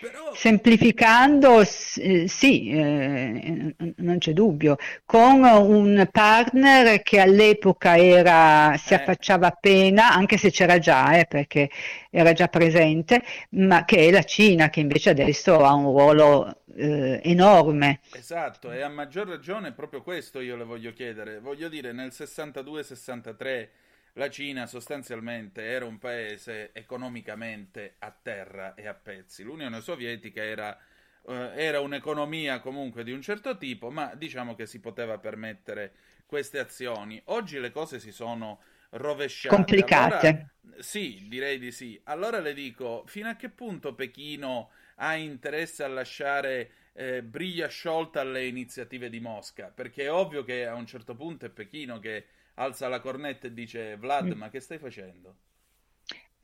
[0.00, 0.34] Però...
[0.34, 8.96] Semplificando, eh, sì, eh, non c'è dubbio, con un partner che all'epoca era, si eh.
[8.96, 11.70] affacciava appena, anche se c'era già, eh, perché
[12.10, 17.20] era già presente, ma che è la Cina, che invece adesso ha un ruolo eh,
[17.22, 18.00] enorme.
[18.12, 21.38] Esatto, e a maggior ragione proprio questo io le voglio chiedere.
[21.38, 23.68] Voglio dire, nel 62-63
[24.14, 29.42] la Cina sostanzialmente era un paese economicamente a terra e a pezzi.
[29.42, 30.78] L'Unione Sovietica era,
[31.26, 35.92] eh, era un'economia comunque di un certo tipo, ma diciamo che si poteva permettere
[36.26, 37.20] queste azioni.
[37.26, 39.54] Oggi le cose si sono rovesciate.
[39.54, 40.28] Complicate.
[40.28, 42.00] Allora, sì, direi di sì.
[42.04, 48.20] Allora le dico, fino a che punto Pechino ha interesse a lasciare eh, briglia sciolta
[48.20, 49.72] alle iniziative di Mosca?
[49.74, 53.52] Perché è ovvio che a un certo punto è Pechino che alza la cornetta e
[53.52, 54.38] dice Vlad, mm.
[54.38, 55.36] ma che stai facendo?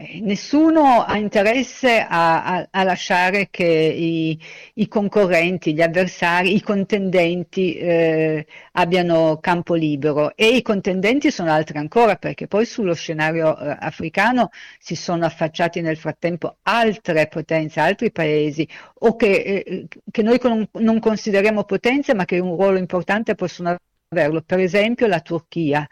[0.01, 4.39] eh, nessuno ha interesse a, a, a lasciare che i,
[4.75, 11.77] i, concorrenti, gli avversari, i contendenti eh, abbiano campo libero e i contendenti sono altri
[11.79, 18.11] ancora perché poi sullo scenario eh, africano si sono affacciati nel frattempo altre potenze, altri
[18.11, 18.67] paesi
[19.01, 23.77] o che, eh, che noi con, non consideriamo potenze ma che un ruolo importante possono
[24.13, 25.87] averlo, per esempio la Turchia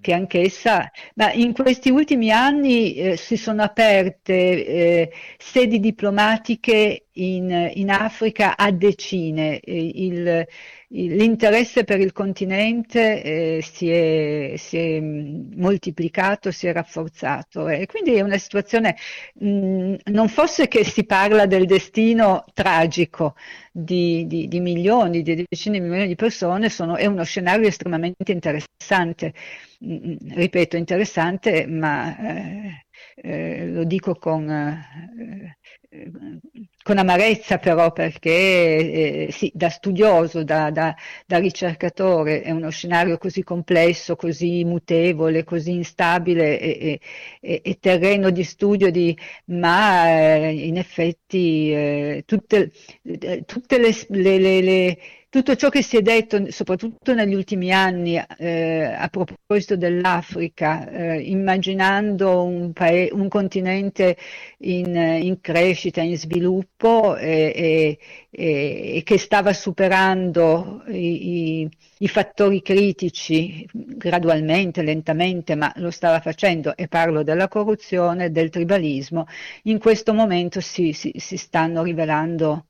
[0.00, 7.70] che anch'essa, ma in questi ultimi anni eh, si sono aperte eh, sedi diplomatiche in,
[7.74, 9.60] in, Africa a decine.
[9.64, 10.46] Il,
[10.92, 17.68] l'interesse per il continente eh, si, è, si, è, moltiplicato, si è rafforzato.
[17.68, 18.96] E quindi è una situazione,
[19.34, 23.34] mh, mm, non fosse che si parla del destino tragico
[23.70, 28.32] di, di, di milioni, di decine di milioni di persone, sono, è uno scenario estremamente
[28.32, 29.32] interessante,
[29.80, 34.48] mh, mm, ripeto, interessante, ma eh, eh, lo dico con...
[34.50, 35.56] Eh,
[36.82, 40.94] con amarezza però perché eh, sì, da studioso, da, da,
[41.26, 47.00] da, ricercatore è uno scenario così complesso, così mutevole, così instabile e,
[47.40, 52.72] e, e terreno di studio, di, ma in effetti tutte,
[53.44, 54.98] tutte le, le, le
[55.32, 61.20] tutto ciò che si è detto, soprattutto negli ultimi anni, eh, a proposito dell'Africa, eh,
[61.20, 64.18] immaginando un, paese, un, continente
[64.58, 67.98] in, in, crescita, in sviluppo e,
[68.30, 71.68] e, e che stava superando i, i,
[72.02, 79.26] i, fattori critici gradualmente, lentamente, ma lo stava facendo, e parlo della corruzione, del tribalismo,
[79.64, 82.66] in questo momento si, si, si stanno rivelando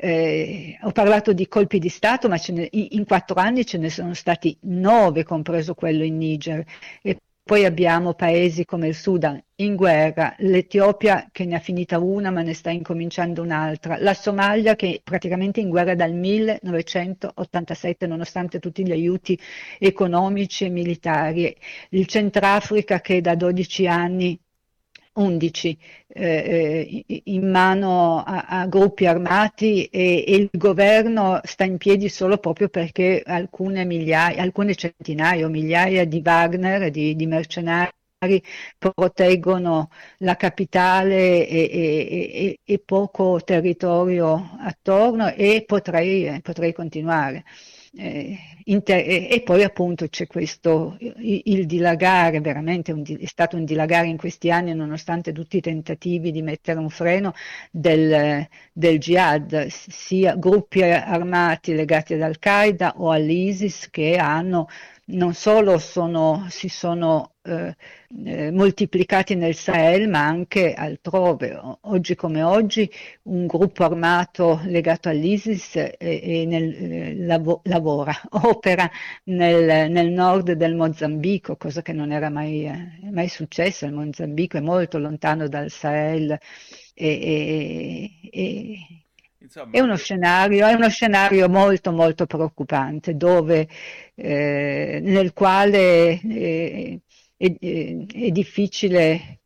[0.00, 4.14] eh, ho parlato di colpi di Stato, ma ne, in quattro anni ce ne sono
[4.14, 6.64] stati nove, compreso quello in Niger.
[7.02, 12.30] E poi abbiamo paesi come il Sudan in guerra, l'Etiopia che ne ha finita una
[12.30, 18.58] ma ne sta incominciando un'altra, la Somalia che è praticamente in guerra dal 1987 nonostante
[18.58, 19.40] tutti gli aiuti
[19.78, 21.56] economici e militari,
[21.92, 24.38] il Centrafrica che da 12 anni
[25.18, 25.78] 11
[26.08, 32.08] eh, eh, in mano a, a gruppi armati e, e, il governo sta in piedi
[32.08, 37.92] solo proprio perché alcune migliaia, alcune centinaia o migliaia di Wagner, di, di mercenari
[38.78, 47.44] proteggono la capitale e, e, e, poco territorio attorno e potrei, potrei continuare.
[47.96, 53.64] Eh, inter- e poi appunto c'è questo, il, il dilagare, veramente un, è stato un
[53.64, 57.32] dilagare in questi anni nonostante tutti i tentativi di mettere un freno
[57.70, 64.68] del, del jihad, sia gruppi armati legati ad Al-Qaeda o all'ISIS che hanno
[65.10, 67.76] non solo sono, si sono eh,
[68.24, 71.58] eh, moltiplicati nel Sahel, ma anche altrove.
[71.82, 72.90] Oggi come oggi
[73.24, 78.90] un gruppo armato legato all'ISIS eh, nel, eh, lav- lavora, opera
[79.24, 82.70] nel, nel, nord del Mozambico, cosa che non era mai,
[83.10, 83.86] mai successa.
[83.86, 86.38] Il Mozambico è molto lontano dal Sahel
[86.94, 88.78] e, e, e
[89.40, 93.68] Insomma, è, uno scenario, è uno scenario molto molto preoccupante dove,
[94.14, 97.00] eh, nel quale eh,
[97.38, 99.38] è, è, difficile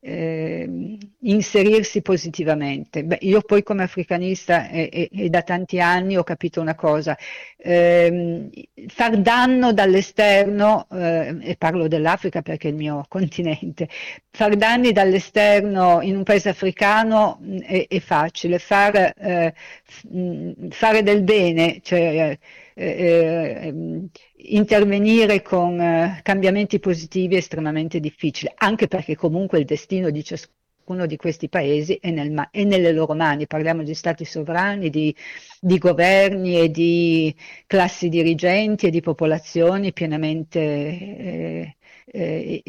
[0.00, 3.04] eh, inserirsi positivamente.
[3.04, 7.16] Beh, io poi come africanista e, e, e, da tanti anni ho capito una cosa,
[7.56, 8.50] eh,
[8.88, 13.88] far danno dall'esterno, eh, e parlo dell'Africa perché è il mio continente,
[14.30, 19.54] far danni dall'esterno in un paese africano è, è facile, far, eh,
[20.70, 22.38] fare del bene, cioè
[22.78, 24.08] eh, ehm,
[24.50, 31.06] intervenire con eh, cambiamenti positivi è estremamente difficile, anche perché comunque il destino di ciascuno
[31.06, 35.14] di questi paesi è, nel, è nelle loro mani, parliamo di stati sovrani, di,
[35.60, 37.34] di, governi e di
[37.66, 42.62] classi dirigenti e di popolazioni pienamente eh, eh,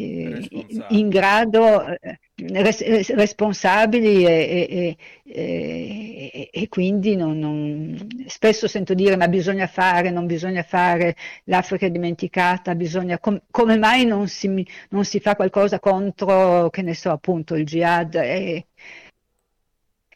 [0.89, 9.15] in grado eh, res- responsabili e, e, e, e quindi non, non, spesso sento dire
[9.15, 14.65] ma bisogna fare, non bisogna fare, l'Africa è dimenticata, bisogna, com- come mai non si,
[14.89, 18.15] non si, fa qualcosa contro, che ne so, appunto il jihad?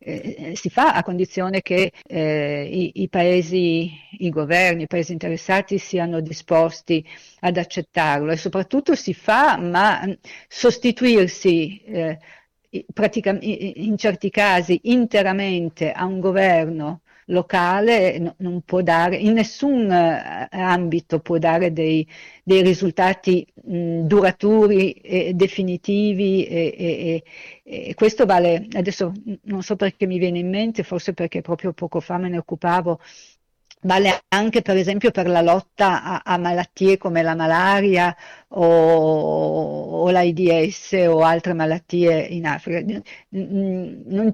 [0.06, 3.90] E, eh, si fa a condizione che eh, i, i, paesi,
[4.20, 7.06] i governi, i paesi interessati siano disposti
[7.40, 10.06] ad accettarlo e soprattutto si fa, ma
[10.48, 12.20] sostituirsi eh,
[12.70, 20.48] in certi casi interamente a un governo locale no, non può dare, in nessun uh,
[20.50, 22.08] ambito può dare dei,
[22.44, 27.24] dei risultati mh, duraturi e definitivi e, e,
[27.64, 29.12] e, questo vale, adesso
[29.44, 33.00] non so perché mi viene in mente, forse perché proprio poco fa me ne occupavo,
[33.82, 38.16] vale anche per esempio per la lotta a, a malattie come la malaria
[38.50, 43.02] o, o l'AIDS o altre malattie in Africa.
[43.30, 44.34] Non,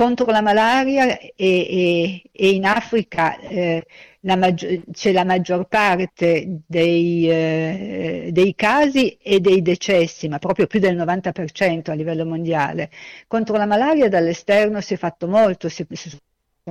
[0.00, 3.84] contro la malaria e, e, e in Africa eh,
[4.20, 10.66] la maggior, c'è la maggior parte dei, eh, dei, casi e dei decessi, ma proprio
[10.66, 12.90] più del 90% a livello mondiale.
[13.26, 16.08] Contro la malaria dall'esterno si è fatto molto, si, si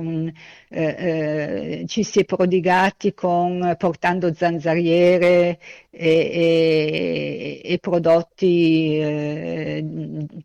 [0.00, 0.32] con,
[0.68, 5.58] eh, eh, ci si è prodigati con, portando zanzariere
[5.90, 9.84] e, e, e prodotti eh,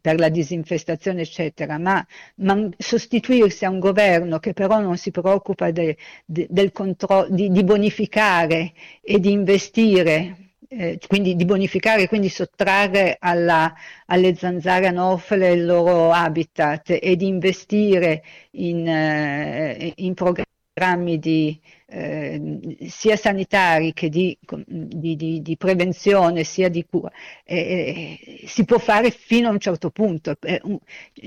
[0.02, 5.72] per la disinfestazione, eccetera, ma, ma, sostituirsi a un governo che però non si preoccupa
[5.72, 12.30] de, de, del controllo, di, di bonificare e di investire eh, quindi di bonificare, quindi
[12.30, 13.74] sottrarre alla,
[14.08, 22.78] alle zanzare anofele il loro habitat e di investire in, eh, in programmi di, eh,
[22.90, 27.12] sia sanitari che di, di, di, di, prevenzione sia di cura,
[27.44, 30.62] eh, eh, si può fare fino a un certo punto, eh,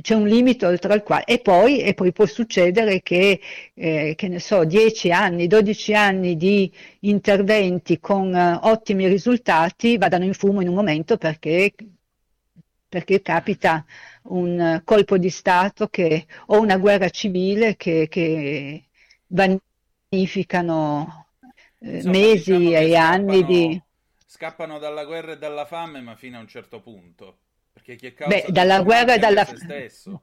[0.00, 3.40] c'è un limite oltre al quale, e poi, e poi può succedere che,
[3.74, 10.60] che ne so, 10 anni, 12 anni di interventi con ottimi risultati vadano in fumo
[10.60, 11.72] in un momento perché
[12.88, 13.84] perché capita
[14.24, 18.88] un colpo di Stato che, o una guerra civile che, che
[20.08, 21.26] vanificano
[21.80, 23.82] eh, Insomma, mesi diciamo e anni di...
[24.26, 27.38] Scappano dalla guerra e dalla fame, ma fino a un certo punto.
[27.72, 30.20] Perché chi è causa Beh, dalla guerra e dalla fame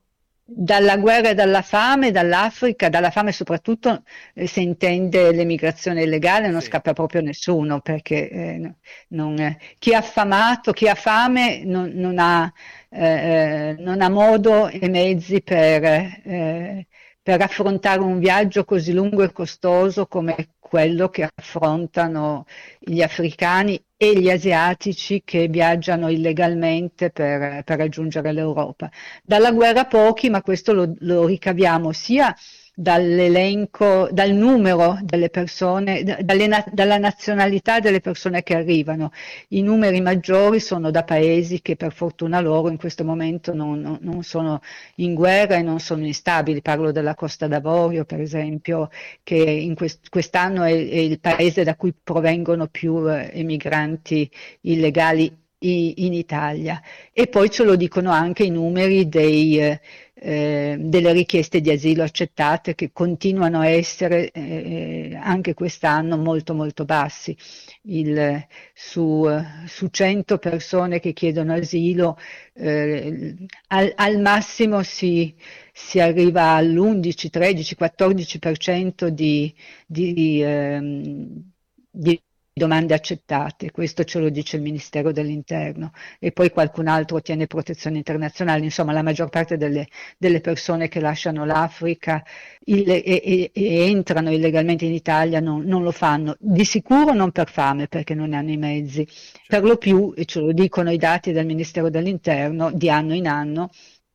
[0.47, 4.03] dalla guerra e dalla fame, dall'Africa, dalla fame soprattutto
[4.36, 6.67] eh, se intende l'emigrazione illegale non sì.
[6.67, 8.73] scappa proprio nessuno perché eh,
[9.09, 12.51] non, eh, chi è affamato, chi ha fame non, non, ha,
[12.89, 16.86] eh, eh, non, ha, modo e mezzi per
[17.26, 22.45] per affrontare un viaggio così lungo e costoso come quello che affrontano
[22.78, 28.91] gli africani e gli asiatici che viaggiano illegalmente per, per raggiungere l'Europa.
[29.23, 32.32] Dalla guerra pochi, ma questo lo, lo ricaviamo sia
[32.76, 39.11] dall'elenco, dal numero delle persone, dalle, dalla nazionalità delle persone che arrivano.
[39.49, 44.23] I numeri maggiori sono da paesi che per fortuna loro in questo momento non, non
[44.23, 44.61] sono
[44.95, 46.61] in guerra e non sono instabili.
[46.61, 48.89] Parlo della Costa d'Avorio, per esempio,
[49.23, 54.30] che quest, quest'anno è, è, il paese da cui provengono più eh, emigranti
[54.61, 56.82] illegali in Italia
[57.12, 59.80] e poi ce lo dicono anche i numeri dei,
[60.18, 66.86] eh, delle richieste di asilo accettate che continuano a essere eh, anche quest'anno molto molto
[66.86, 67.36] bassi.
[67.84, 69.28] Il, su,
[69.66, 72.18] su 100 persone che chiedono asilo
[72.53, 73.36] eh,
[73.68, 75.36] al, al, massimo si,
[75.74, 79.53] si arriva all'11, 13, 14% di,
[79.86, 81.51] di, ehm,
[81.91, 82.22] di
[82.58, 85.91] domande accettate, questo ce lo dice il Ministero dell'Interno.
[86.20, 91.01] E poi qualcun altro ottiene protezione internazionale, insomma la maggior parte delle, delle persone che
[91.01, 92.24] lasciano l'Africa
[92.64, 97.49] e, e, e, entrano illegalmente in Italia non, non, lo fanno, di sicuro non per
[97.49, 99.41] fame perché non hanno i mezzi, certo.
[99.49, 103.28] per lo più, e ce lo dicono i dati del Ministero dell'Interno, di anno in
[103.28, 103.70] anno,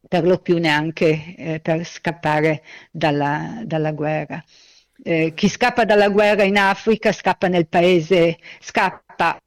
[0.08, 4.42] per lo più neanche eh, per scappare dalla, dalla guerra
[5.02, 9.38] eh, chi scappa dalla guerra in Africa scappa nel paese, scappa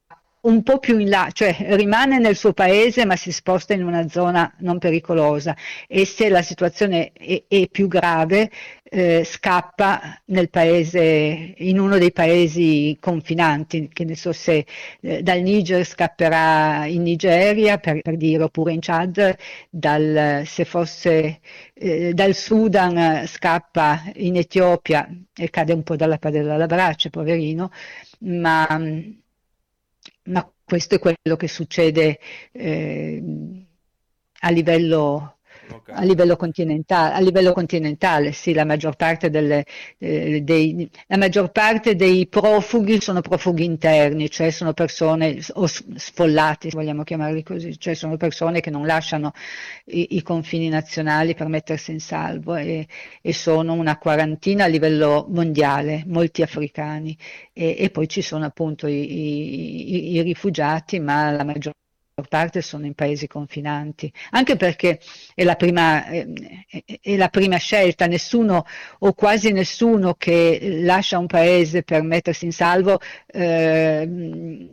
[0.44, 4.08] un po' più in là, cioè rimane nel suo paese ma si sposta in una
[4.10, 5.56] zona non pericolosa.
[5.88, 8.50] E se la situazione è, è più grave
[8.84, 14.66] eh, scappa nel paese, in uno dei paesi confinanti, che ne so se
[15.02, 19.36] eh, dal Niger scapperà in Nigeria per, per, dire oppure in Chad,
[19.70, 21.40] dal, se fosse
[21.74, 27.72] eh, dal Sudan scappa in Etiopia e cade un po' dalla padella alla brace, poverino,
[28.20, 28.68] ma
[30.26, 32.20] ma questo è quello che succede
[32.52, 33.24] eh,
[34.40, 35.38] a livello
[35.72, 35.96] Okay.
[35.96, 38.96] A, livello a livello continentale, sì, la maggior,
[39.30, 39.66] delle,
[39.98, 46.70] eh, dei, la maggior parte dei profughi sono profughi interni, cioè sono persone, o sfollati,
[46.70, 49.32] vogliamo chiamarli così, cioè sono persone che non lasciano
[49.86, 52.88] i, i confini nazionali per mettersi in salvo e,
[53.22, 57.18] e, sono una quarantina a livello mondiale, molti africani
[57.54, 61.83] e, e poi ci sono appunto i, i, i rifugiati, ma la maggior parte
[62.62, 65.00] sono in paesi confinanti, anche perché
[65.34, 66.28] è la prima, è,
[67.02, 68.66] è la prima scelta, nessuno
[69.00, 74.70] o quasi nessuno che lascia un paese per mettersi in salvo eh,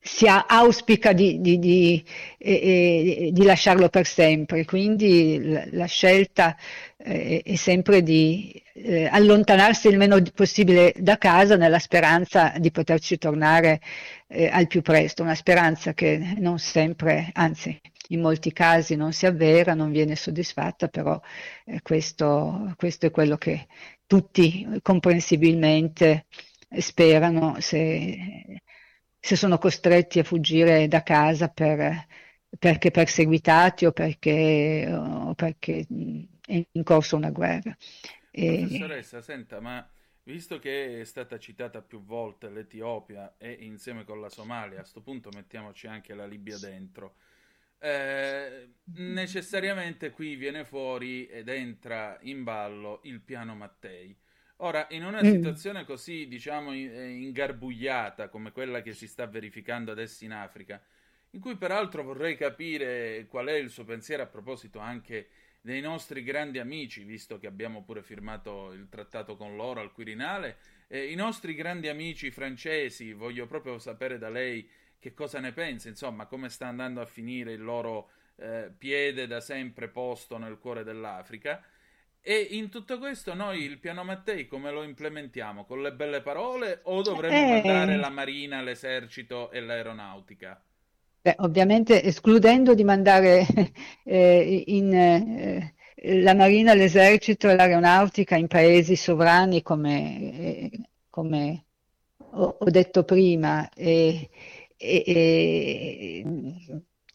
[0.00, 2.04] si auspica di, di, di,
[2.38, 6.56] eh, di, lasciarlo per sempre, quindi la, la scelta
[7.02, 13.18] eh, è sempre di eh, allontanarsi il meno possibile da casa nella speranza di poterci
[13.18, 13.80] tornare
[14.28, 17.78] eh, al più presto, una speranza che non sempre, anzi
[18.08, 21.20] in molti casi non si avvera, non viene soddisfatta, però
[21.64, 23.66] eh, questo, questo, è quello che
[24.06, 26.26] tutti comprensibilmente
[26.78, 28.60] sperano se,
[29.18, 32.06] se sono costretti a fuggire da casa per,
[32.58, 35.86] perché perseguitati o perché, o perché
[36.50, 37.76] è in corso una guerra.
[38.30, 39.88] Professoressa, senta, ma
[40.24, 45.00] visto che è stata citata più volte l'Etiopia e insieme con la Somalia, a questo
[45.00, 47.14] punto mettiamoci anche la Libia dentro,
[47.78, 54.16] eh, necessariamente qui viene fuori ed entra in ballo il piano Mattei.
[54.62, 55.32] Ora, in una mm.
[55.32, 60.82] situazione così, diciamo, eh, ingarbugliata come quella che si sta verificando adesso in Africa,
[61.30, 65.28] in cui peraltro vorrei capire qual è il suo pensiero a proposito anche
[65.60, 70.56] dei nostri grandi amici, visto che abbiamo pure firmato il trattato con loro al Quirinale,
[70.88, 75.88] eh, i nostri grandi amici francesi, voglio proprio sapere da lei che cosa ne pensa,
[75.88, 80.82] insomma, come sta andando a finire il loro eh, piede da sempre posto nel cuore
[80.82, 81.62] dell'Africa.
[82.22, 85.64] E in tutto questo noi il piano Mattei come lo implementiamo?
[85.64, 87.62] Con le belle parole o dovremmo eh...
[87.62, 90.62] mandare la Marina, l'esercito e l'aeronautica?
[91.22, 93.46] Beh, ovviamente escludendo di mandare
[94.04, 95.74] eh, in, eh,
[96.22, 100.70] la Marina, l'Esercito e l'Aeronautica in paesi sovrani come, eh,
[101.10, 101.64] come
[102.32, 103.68] ho, ho, detto prima.
[103.74, 104.30] E,
[104.78, 106.24] e,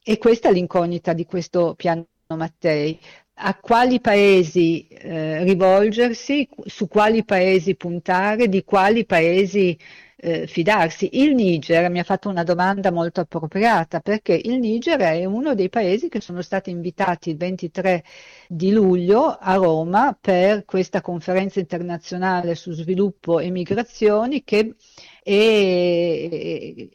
[0.04, 3.00] e, questa è l'incognita di questo piano Mattei.
[3.38, 9.78] A quali paesi eh, rivolgersi, su quali paesi puntare, di quali paesi
[10.26, 11.10] eh, fidarsi.
[11.22, 15.70] Il Niger mi ha fatto una domanda molto appropriata perché il Niger è uno dei
[15.70, 18.04] paesi che sono stati invitati il 23
[18.48, 24.74] di luglio a Roma per questa conferenza internazionale su sviluppo e migrazioni che,
[25.22, 26.88] è,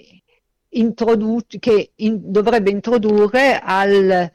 [0.71, 4.31] introdu- che in, dovrebbe introdurre al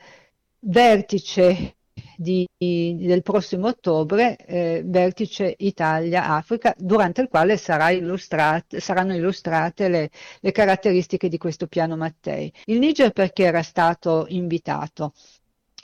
[0.60, 1.75] vertice
[2.18, 10.10] di, del prossimo ottobre, eh, vertice Italia-Africa, durante il quale sarà illustrat, saranno illustrate le,
[10.40, 12.52] le caratteristiche di questo piano Mattei.
[12.66, 15.14] Il Niger perché era stato invitato?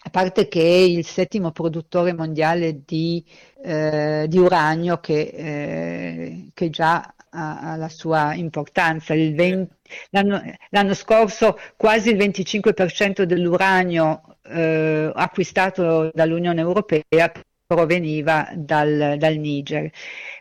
[0.04, 3.24] A parte che è il settimo produttore mondiale di,
[3.64, 9.14] eh, di uranio che, eh, che, già ha, ha, la sua importanza.
[9.14, 9.72] 20,
[10.10, 17.32] l'anno, l'anno, scorso quasi il 25% dell'uranio eh, acquistato dall'Unione Europea
[17.66, 19.89] proveniva dal, dal Niger.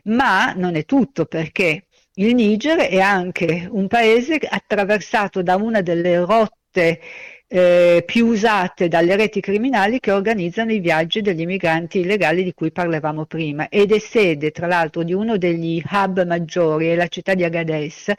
[0.05, 6.19] Ma non è tutto perché il Niger è anche un paese attraversato da una delle
[6.25, 7.01] rotte
[7.53, 12.71] eh, più usate dalle reti criminali che organizzano i viaggi degli immigranti illegali di cui
[12.71, 13.69] parlavamo prima.
[13.69, 18.13] Ed è sede tra l'altro di uno degli hub maggiori, è la città di Agades,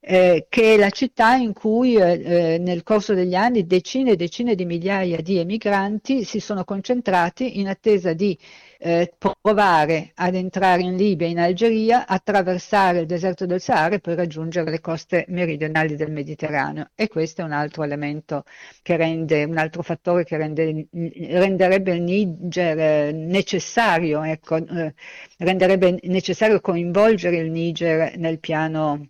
[0.00, 4.16] eh, che è la città in cui eh, eh, nel corso degli anni decine e
[4.16, 8.38] decine di migliaia di emigranti si sono concentrati in attesa di
[8.86, 14.14] eh, provare ad entrare in Libia in Algeria, attraversare il deserto del Sahara e poi
[14.14, 16.90] raggiungere le coste meridionali del Mediterraneo.
[16.94, 18.44] E questo è un altro elemento
[18.82, 24.94] che rende, un altro fattore che rende, renderebbe il Niger eh, necessario, ecco, eh,
[25.38, 29.08] renderebbe necessario coinvolgere il Niger nel piano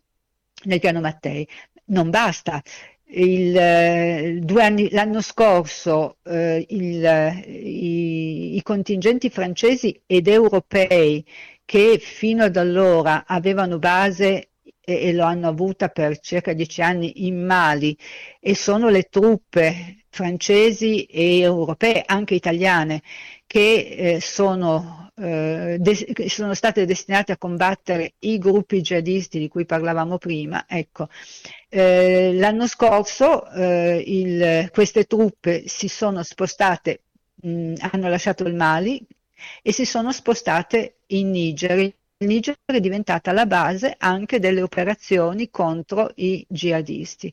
[0.65, 1.47] nel piano Mattei.
[1.87, 2.63] Non basta.
[3.09, 7.05] Il, eh, anni, l'anno scorso eh, il,
[7.47, 11.25] i, i, contingenti francesi ed europei
[11.65, 14.51] che fino ad allora avevano base
[14.81, 17.97] e, e, lo hanno avuta per circa dieci anni in Mali
[18.41, 23.03] e sono le truppe francesi e europee, anche italiane,
[23.57, 29.65] che eh, sono eh, de- sono state destinate a combattere i gruppi jihadisti di cui
[29.65, 30.67] parlavamo prima.
[30.69, 31.09] Ecco,
[31.71, 37.01] eh, l'anno scorso il, queste truppe si sono spostate,
[37.37, 39.03] mh, hanno lasciato il Mali
[39.63, 41.79] e si sono spostate in Niger.
[41.79, 41.95] Il
[42.27, 47.33] Niger è diventata la base anche delle operazioni contro i jihadisti.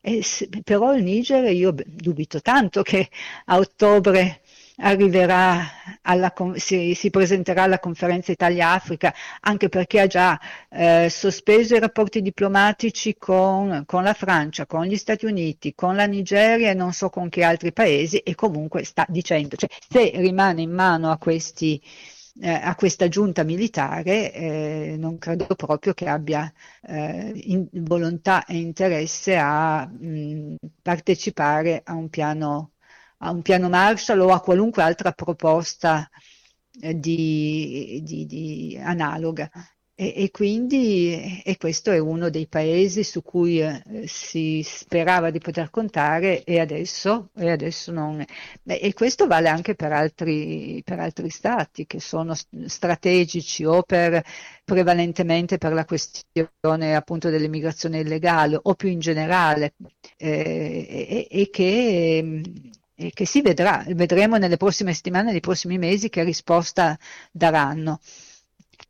[0.00, 0.22] E,
[0.62, 3.08] però il Niger, io dubito tanto che
[3.46, 4.40] a ottobre
[4.76, 12.22] alla, si, si, presenterà alla conferenza Italia-Africa, anche perché ha già eh, sospeso i rapporti
[12.22, 17.10] diplomatici con, con, la Francia, con gli Stati Uniti, con la Nigeria e non so
[17.10, 21.80] con che altri paesi e comunque sta dicendo, cioè, se rimane in mano a questi
[22.40, 26.52] eh, a questa giunta militare eh, non credo proprio che abbia
[26.82, 32.73] eh, in, volontà e interesse a mh, partecipare a un piano
[33.24, 36.08] a un piano Marshall o a qualunque altra proposta
[36.80, 39.50] eh, di, di, di analoga.
[39.96, 45.38] E, e, quindi e questo è uno dei paesi su cui eh, si sperava di
[45.38, 48.24] poter contare e adesso, e adesso non.
[48.62, 52.34] Beh, e questo vale anche per altri, per altri stati che sono
[52.66, 54.20] strategici o per,
[54.64, 59.74] prevalentemente per la questione appunto dell'immigrazione illegale o più in generale
[60.16, 62.42] eh, e, e, che
[62.94, 66.96] e che si vedrà, vedremo nelle prossime settimane, nei prossimi mesi che risposta
[67.30, 68.00] daranno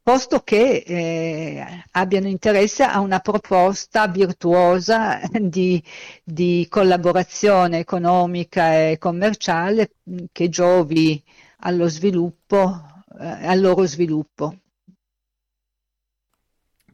[0.04, 5.82] posto che eh, abbiano interesse a una proposta virtuosa di,
[6.22, 9.94] di, collaborazione economica e commerciale
[10.30, 11.22] che giovi
[11.60, 14.58] allo sviluppo, eh, al loro sviluppo.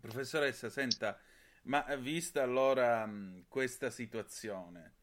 [0.00, 1.18] Professoressa, senta,
[1.62, 4.99] ma vista allora mh, questa situazione,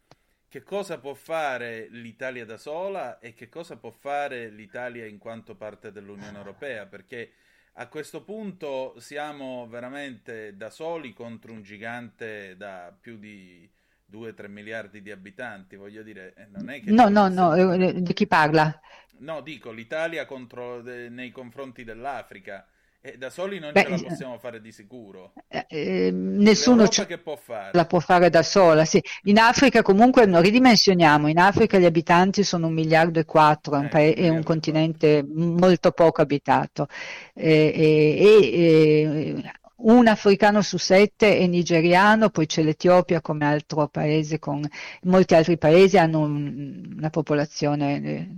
[0.50, 5.56] che cosa può fare l'Italia da sola e che cosa può fare l'Italia in quanto
[5.56, 6.86] parte dell'Unione Europea?
[6.86, 7.32] Perché
[7.74, 13.70] a questo punto siamo veramente da soli contro un gigante da più di
[14.10, 16.92] 2-3 miliardi di abitanti, voglio dire, eh, non è che...
[16.92, 18.80] No, no, no, eh, di chi parla?
[19.20, 22.66] No, dico l'Italia contro, nei confronti dell'Africa
[23.08, 25.34] eh, da soli non Beh, ce la possiamo fare di sicuro.
[25.48, 27.40] Eh, eh nessuno ce può
[27.72, 28.84] la può fare da sola.
[28.84, 29.02] Sì.
[29.24, 33.80] In Africa comunque non ridimensioniamo, in Africa gli abitanti sono un miliardo e quattro, è
[33.80, 36.88] un, pa- è un continente molto poco abitato.
[37.34, 44.68] Eh, e, un africano su sette è nigeriano, poi c'è l'Etiopia come altro paese, con
[45.04, 48.30] molti altri paesi hanno un, una popolazione, eh,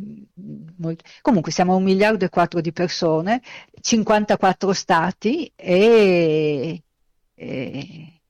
[0.77, 3.41] molto, comunque siamo un miliardo e quattro di persone,
[3.79, 6.83] 54 stati e,
[7.35, 8.21] e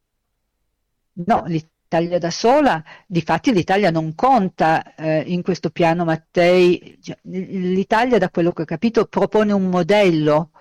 [1.26, 8.20] no, l'Italia da sola, difatti l'Italia non conta eh, in questo piano Mattei, cioè, l'Italia
[8.20, 10.52] da quello che ho capito propone un modello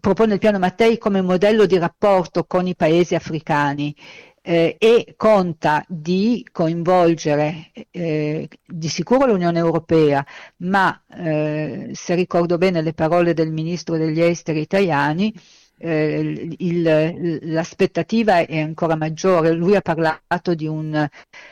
[0.00, 3.94] propone il piano Mattei come modello di rapporto con i paesi africani
[4.42, 10.24] eh, e conta di coinvolgere eh, di sicuro l'Unione Europea,
[10.58, 15.34] ma eh, se ricordo bene le parole del ministro degli esteri italiani,
[15.78, 19.52] eh, il, l'aspettativa è ancora maggiore.
[19.52, 21.06] Lui ha parlato di un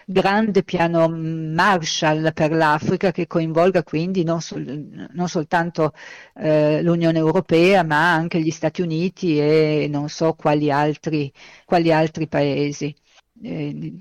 [0.06, 5.92] grande piano Marshall per l'Africa che coinvolga quindi non, sol, non soltanto
[6.34, 11.32] eh, l'Unione Europea ma anche gli Stati Uniti e non so quali altri,
[11.64, 12.94] quali altri paesi.
[13.42, 13.92] Eh,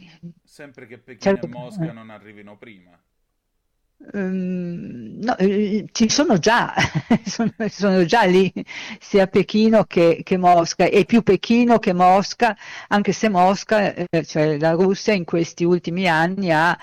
[0.43, 2.91] Sempre che Pechino certo, e Mosca non arrivino prima.
[4.11, 6.73] Um, no, eh, ci sono già,
[7.25, 8.51] sono, sono, già lì
[8.99, 12.55] sia Pechino che, che, Mosca e più Pechino che Mosca,
[12.89, 16.77] anche se Mosca, eh, cioè la Russia in questi ultimi anni ha,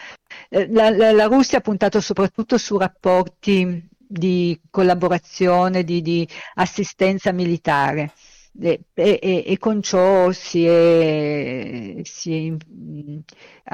[0.48, 7.32] eh, la, la, la, Russia ha puntato soprattutto su rapporti di collaborazione, di, di assistenza
[7.32, 8.12] militare
[8.58, 13.22] e, e, e, con ciò si, è, si è,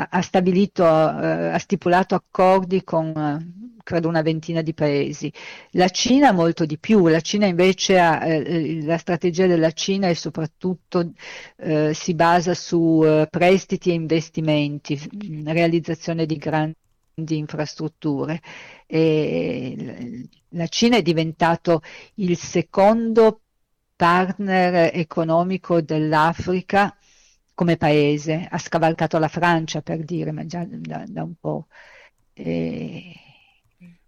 [0.09, 5.33] ha stabilito, eh, ha stipulato accordi con credo una ventina di paesi.
[5.73, 10.15] La Cina molto di più, la Cina invece ha, eh, la strategia della Cina è
[10.15, 11.13] soprattutto
[11.59, 15.01] eh, si basa su eh, prestiti e investimenti,
[15.45, 16.75] realizzazione di grandi
[17.29, 18.41] infrastrutture.
[18.87, 21.83] E la Cina è diventato
[22.15, 23.43] il secondo
[23.97, 26.97] partner economico dell'Africa
[27.57, 31.69] come paese, ha scavalcato la Francia per dire, ma già da, da un po'.
[32.35, 33.15] E...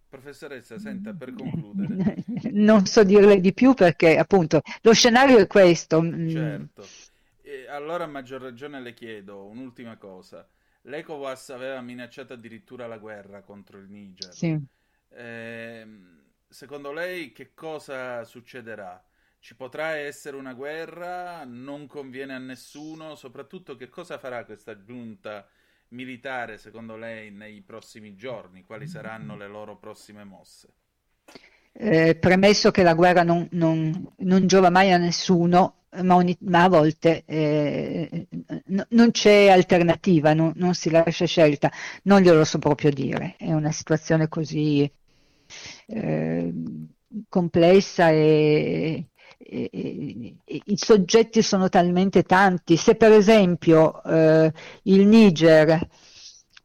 [0.06, 2.16] Professoressa, senta, per concludere.
[2.52, 6.02] Non so dirle di più perché appunto lo scenario è questo.
[6.02, 6.28] Mm.
[6.28, 6.86] Certo.
[7.40, 10.46] E allora a maggior ragione le chiedo un'ultima cosa.
[10.82, 14.34] L'ECOWAS aveva minacciato addirittura la guerra contro il Niger.
[14.34, 14.58] Sì.
[15.08, 15.86] Eh,
[16.46, 19.02] secondo lei che cosa succederà?
[19.40, 25.48] Ci potrà essere una guerra, non conviene a nessuno, soprattutto che cosa farà questa giunta
[25.90, 28.64] militare secondo lei nei prossimi giorni?
[28.64, 30.68] Quali saranno le loro prossime mosse?
[31.72, 36.64] Eh, premesso che la guerra non, non, non, giova mai a nessuno, ma, ogni, ma
[36.64, 38.26] a volte eh,
[38.66, 41.70] n- non c'è alternativa, non, non, si lascia scelta,
[42.02, 44.90] non glielo so proprio dire, è una situazione così
[45.86, 46.52] eh,
[47.28, 49.06] complessa e,
[49.50, 52.76] i soggetti sono talmente tanti.
[52.76, 54.52] Se per esempio eh,
[54.84, 55.88] il Niger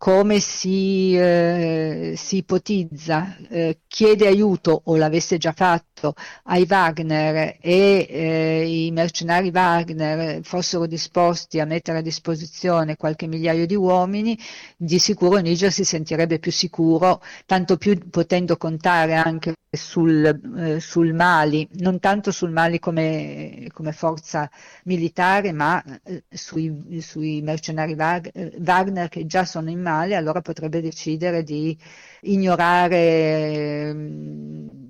[0.04, 6.14] come si, eh, si ipotizza, eh, chiede aiuto o l'avesse già fatto
[6.48, 13.66] ai Wagner e eh, i mercenari Wagner fossero disposti a mettere a disposizione qualche migliaio
[13.66, 14.38] di uomini,
[14.76, 20.24] di sicuro Niger si sentirebbe più sicuro, tanto più potendo contare anche sul,
[20.58, 24.50] eh, sul Mali, non tanto sul Mali come, come forza
[24.84, 31.44] militare, ma eh, sui, sui, mercenari Wagner che già sono in Mali, allora potrebbe decidere
[31.44, 31.78] di
[32.22, 33.94] ignorare eh,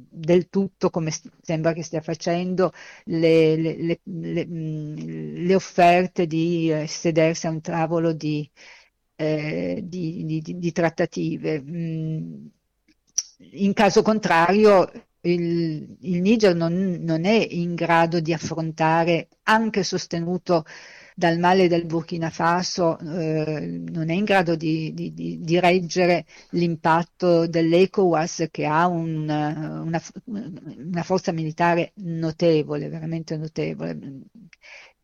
[0.09, 2.71] del tutto, come sembra che stia facendo,
[3.05, 8.49] le, le, le, le offerte di eh, sedersi a un tavolo di,
[9.15, 11.61] eh, di, di, di trattative.
[13.51, 14.89] In caso contrario
[15.21, 20.65] il, il Niger non, non, è in grado di affrontare, anche sostenuto
[21.15, 26.25] dal male del Burkina Faso, eh, non è in grado di, di, di, di reggere
[26.51, 33.99] l'impatto dell'ECOWAS che ha un, una, una, forza militare notevole, veramente notevole.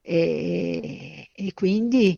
[0.01, 2.17] E, e quindi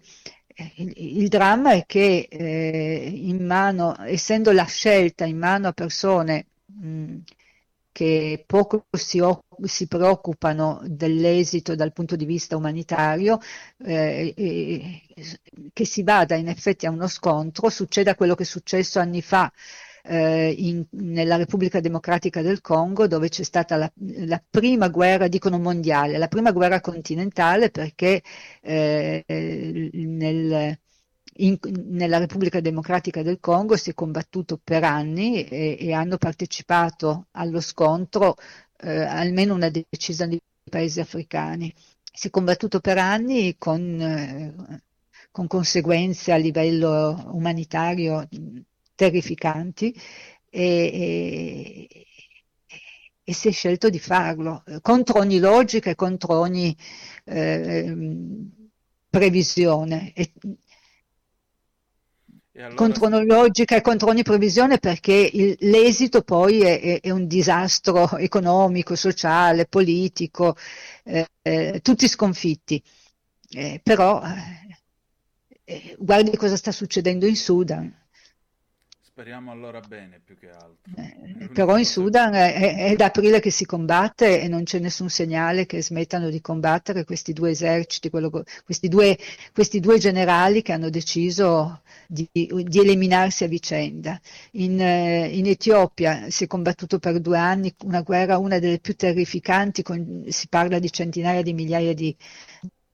[0.76, 7.18] il, il, dramma è che eh, mano, essendo la scelta in mano a persone mh,
[7.92, 9.22] che poco si,
[9.64, 13.40] si, preoccupano dell'esito dal punto di vista umanitario,
[13.86, 15.02] eh, eh,
[15.74, 19.52] che si vada in effetti a uno scontro, succeda quello che è successo anni fa
[20.04, 23.92] eh, in, nella Repubblica Democratica del Congo, dove c'è stata la,
[24.26, 28.22] la, prima guerra, dicono mondiale, la prima guerra continentale perché
[28.62, 29.24] eh,
[29.94, 30.80] nel,
[31.38, 31.58] in,
[31.88, 37.62] nella Repubblica Democratica del Congo si è combattuto per anni e, e hanno partecipato allo
[37.62, 38.36] scontro
[38.82, 41.74] eh, almeno una decina di paesi africani.
[42.14, 44.82] Si è combattuto per anni con, eh,
[45.32, 48.28] con conseguenze a livello umanitario
[48.96, 49.96] terrificanti
[50.50, 52.06] e, e,
[53.24, 56.76] e, si è scelto di farlo contro ogni logica e contro ogni
[57.26, 57.96] eh,
[59.10, 60.12] previsione.
[60.14, 60.32] E,
[62.56, 62.76] allora...
[62.76, 67.28] contro ogni logica e contro ogni previsione perché il, l'esito poi è, è, è, un
[67.28, 70.56] disastro economico, sociale, politico,
[71.04, 72.82] eh, eh, tutti sconfitti.
[73.54, 74.22] Eh, però
[75.64, 78.00] eh, guardi cosa sta succedendo in Sudan
[79.22, 80.80] Speriamo allora bene più che altro.
[80.96, 85.10] Eh, però in Sudan è, è, da aprile che si combatte e non c'è nessun
[85.10, 88.32] segnale che smettano di combattere questi due eserciti, quello,
[88.64, 89.16] questi, due,
[89.54, 91.82] questi, due, generali che hanno deciso
[92.12, 94.20] di, di eliminarsi a vicenda.
[94.54, 98.96] In, eh, in, Etiopia si è combattuto per due anni una guerra, una delle più
[98.96, 102.16] terrificanti, con, si parla di centinaia di migliaia di,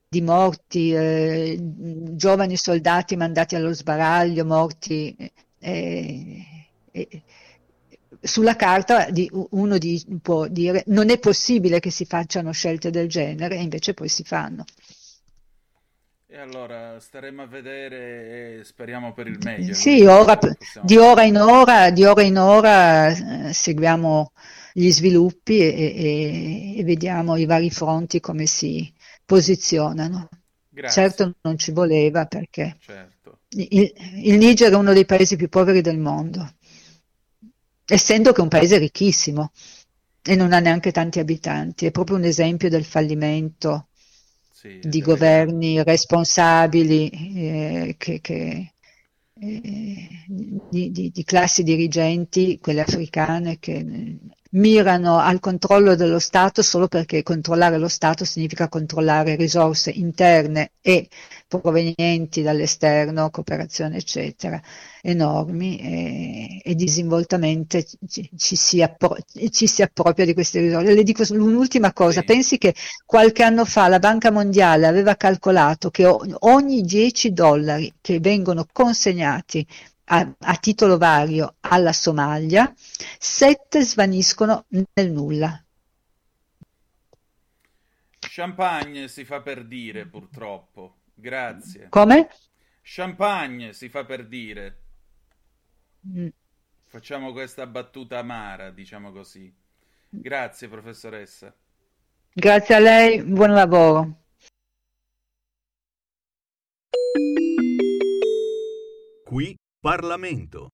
[0.08, 5.16] di morti, eh, giovani soldati mandati allo sbaraglio, morti
[5.60, 6.46] eh,
[6.92, 7.24] eh,
[8.22, 9.08] sulla carta
[9.52, 13.94] uno di, può dire non è possibile che si facciano scelte del genere e invece
[13.94, 14.64] poi si fanno.
[16.38, 19.74] E allora staremo a vedere e speriamo per il meglio.
[19.74, 20.38] Sì, ora,
[20.84, 24.32] di, ora in ora, di ora in ora eh, seguiamo
[24.72, 28.94] gli sviluppi e, e, e, vediamo i vari fronti come si
[29.26, 30.30] posizionano.
[30.70, 31.02] Grazie.
[31.02, 33.40] Certo non ci voleva perché certo.
[33.56, 36.48] Il, il Niger è uno dei paesi più poveri del mondo,
[37.84, 39.54] essendo che è un paese ricchissimo
[40.22, 43.88] e non ha neanche tanti abitanti, è proprio un esempio del fallimento
[44.58, 48.74] sì, di governi responsabili, eh, che, che,
[49.40, 54.18] eh, di, di, di, classi dirigenti, quelle africane, che
[54.54, 61.08] mirano al controllo dello Stato solo perché controllare lo Stato significa controllare risorse interne e
[61.48, 64.62] provenienti dall'esterno, cooperazione eccetera,
[65.02, 69.18] enormi e, e disinvoltamente ci, ci, si appro-
[69.50, 70.94] ci, si appropria di queste risorse.
[70.94, 72.26] Le dico un'ultima cosa, sì.
[72.26, 72.76] pensi che
[73.06, 79.66] qualche anno fa la Banca Mondiale aveva calcolato che ogni 10 dollari che vengono consegnati
[80.10, 82.74] a, a, titolo vario alla Somalia,
[83.18, 85.62] sette svaniscono nel nulla.
[88.20, 90.96] Champagne si fa per dire, purtroppo.
[91.20, 91.90] Grazie.
[91.90, 92.30] Come?
[92.84, 94.84] Champagne si fa per dire.
[96.08, 96.28] Mm.
[96.86, 99.52] Facciamo questa battuta amara, diciamo così.
[100.10, 101.54] Grazie, professoressa.
[102.32, 104.24] Grazie a lei, buon lavoro.
[109.26, 110.70] Qui Parlamento.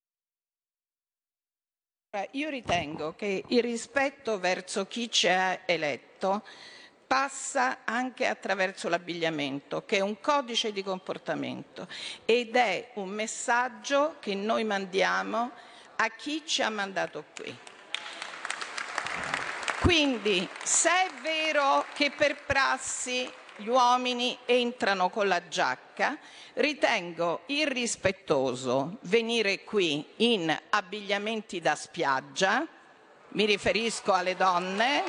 [2.32, 6.44] Io ritengo che il rispetto verso chi ci ha eletto
[7.14, 11.88] passa anche attraverso l'abbigliamento, che è un codice di comportamento
[12.26, 15.52] ed è un messaggio che noi mandiamo
[15.98, 17.56] a chi ci ha mandato qui.
[19.82, 26.18] Quindi, se è vero che per prassi gli uomini entrano con la giacca,
[26.54, 32.66] ritengo irrispettoso venire qui in abbigliamenti da spiaggia,
[33.34, 35.04] mi riferisco alle donne,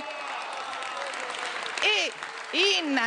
[2.54, 2.98] in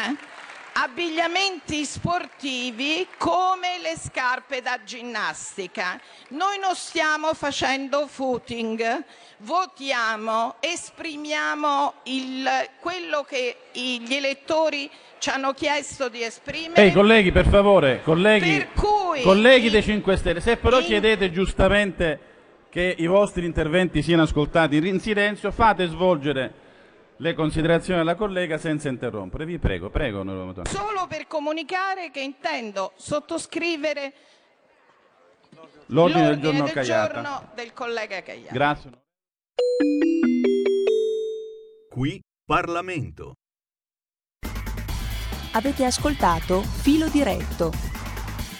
[0.73, 5.99] abbigliamenti sportivi come le scarpe da ginnastica.
[6.29, 9.03] Noi non stiamo facendo footing,
[9.39, 12.47] votiamo, esprimiamo il,
[12.79, 16.83] quello che gli elettori ci hanno chiesto di esprimere.
[16.83, 18.69] Ehi colleghi, per favore, colleghi, per
[19.23, 20.85] colleghi dei 5 Stelle, se però in...
[20.85, 22.19] chiedete giustamente
[22.69, 26.65] che i vostri interventi siano ascoltati in silenzio, fate svolgere
[27.17, 29.45] le considerazioni della collega senza interrompere.
[29.45, 30.23] Vi prego, prego.
[30.65, 34.13] Solo per comunicare che intendo sottoscrivere
[35.87, 38.53] l'ordine del giorno, del, giorno del collega Cagliata.
[38.53, 38.91] Grazie.
[41.89, 43.33] Qui Parlamento.
[45.53, 47.96] Avete ascoltato Filo Diretto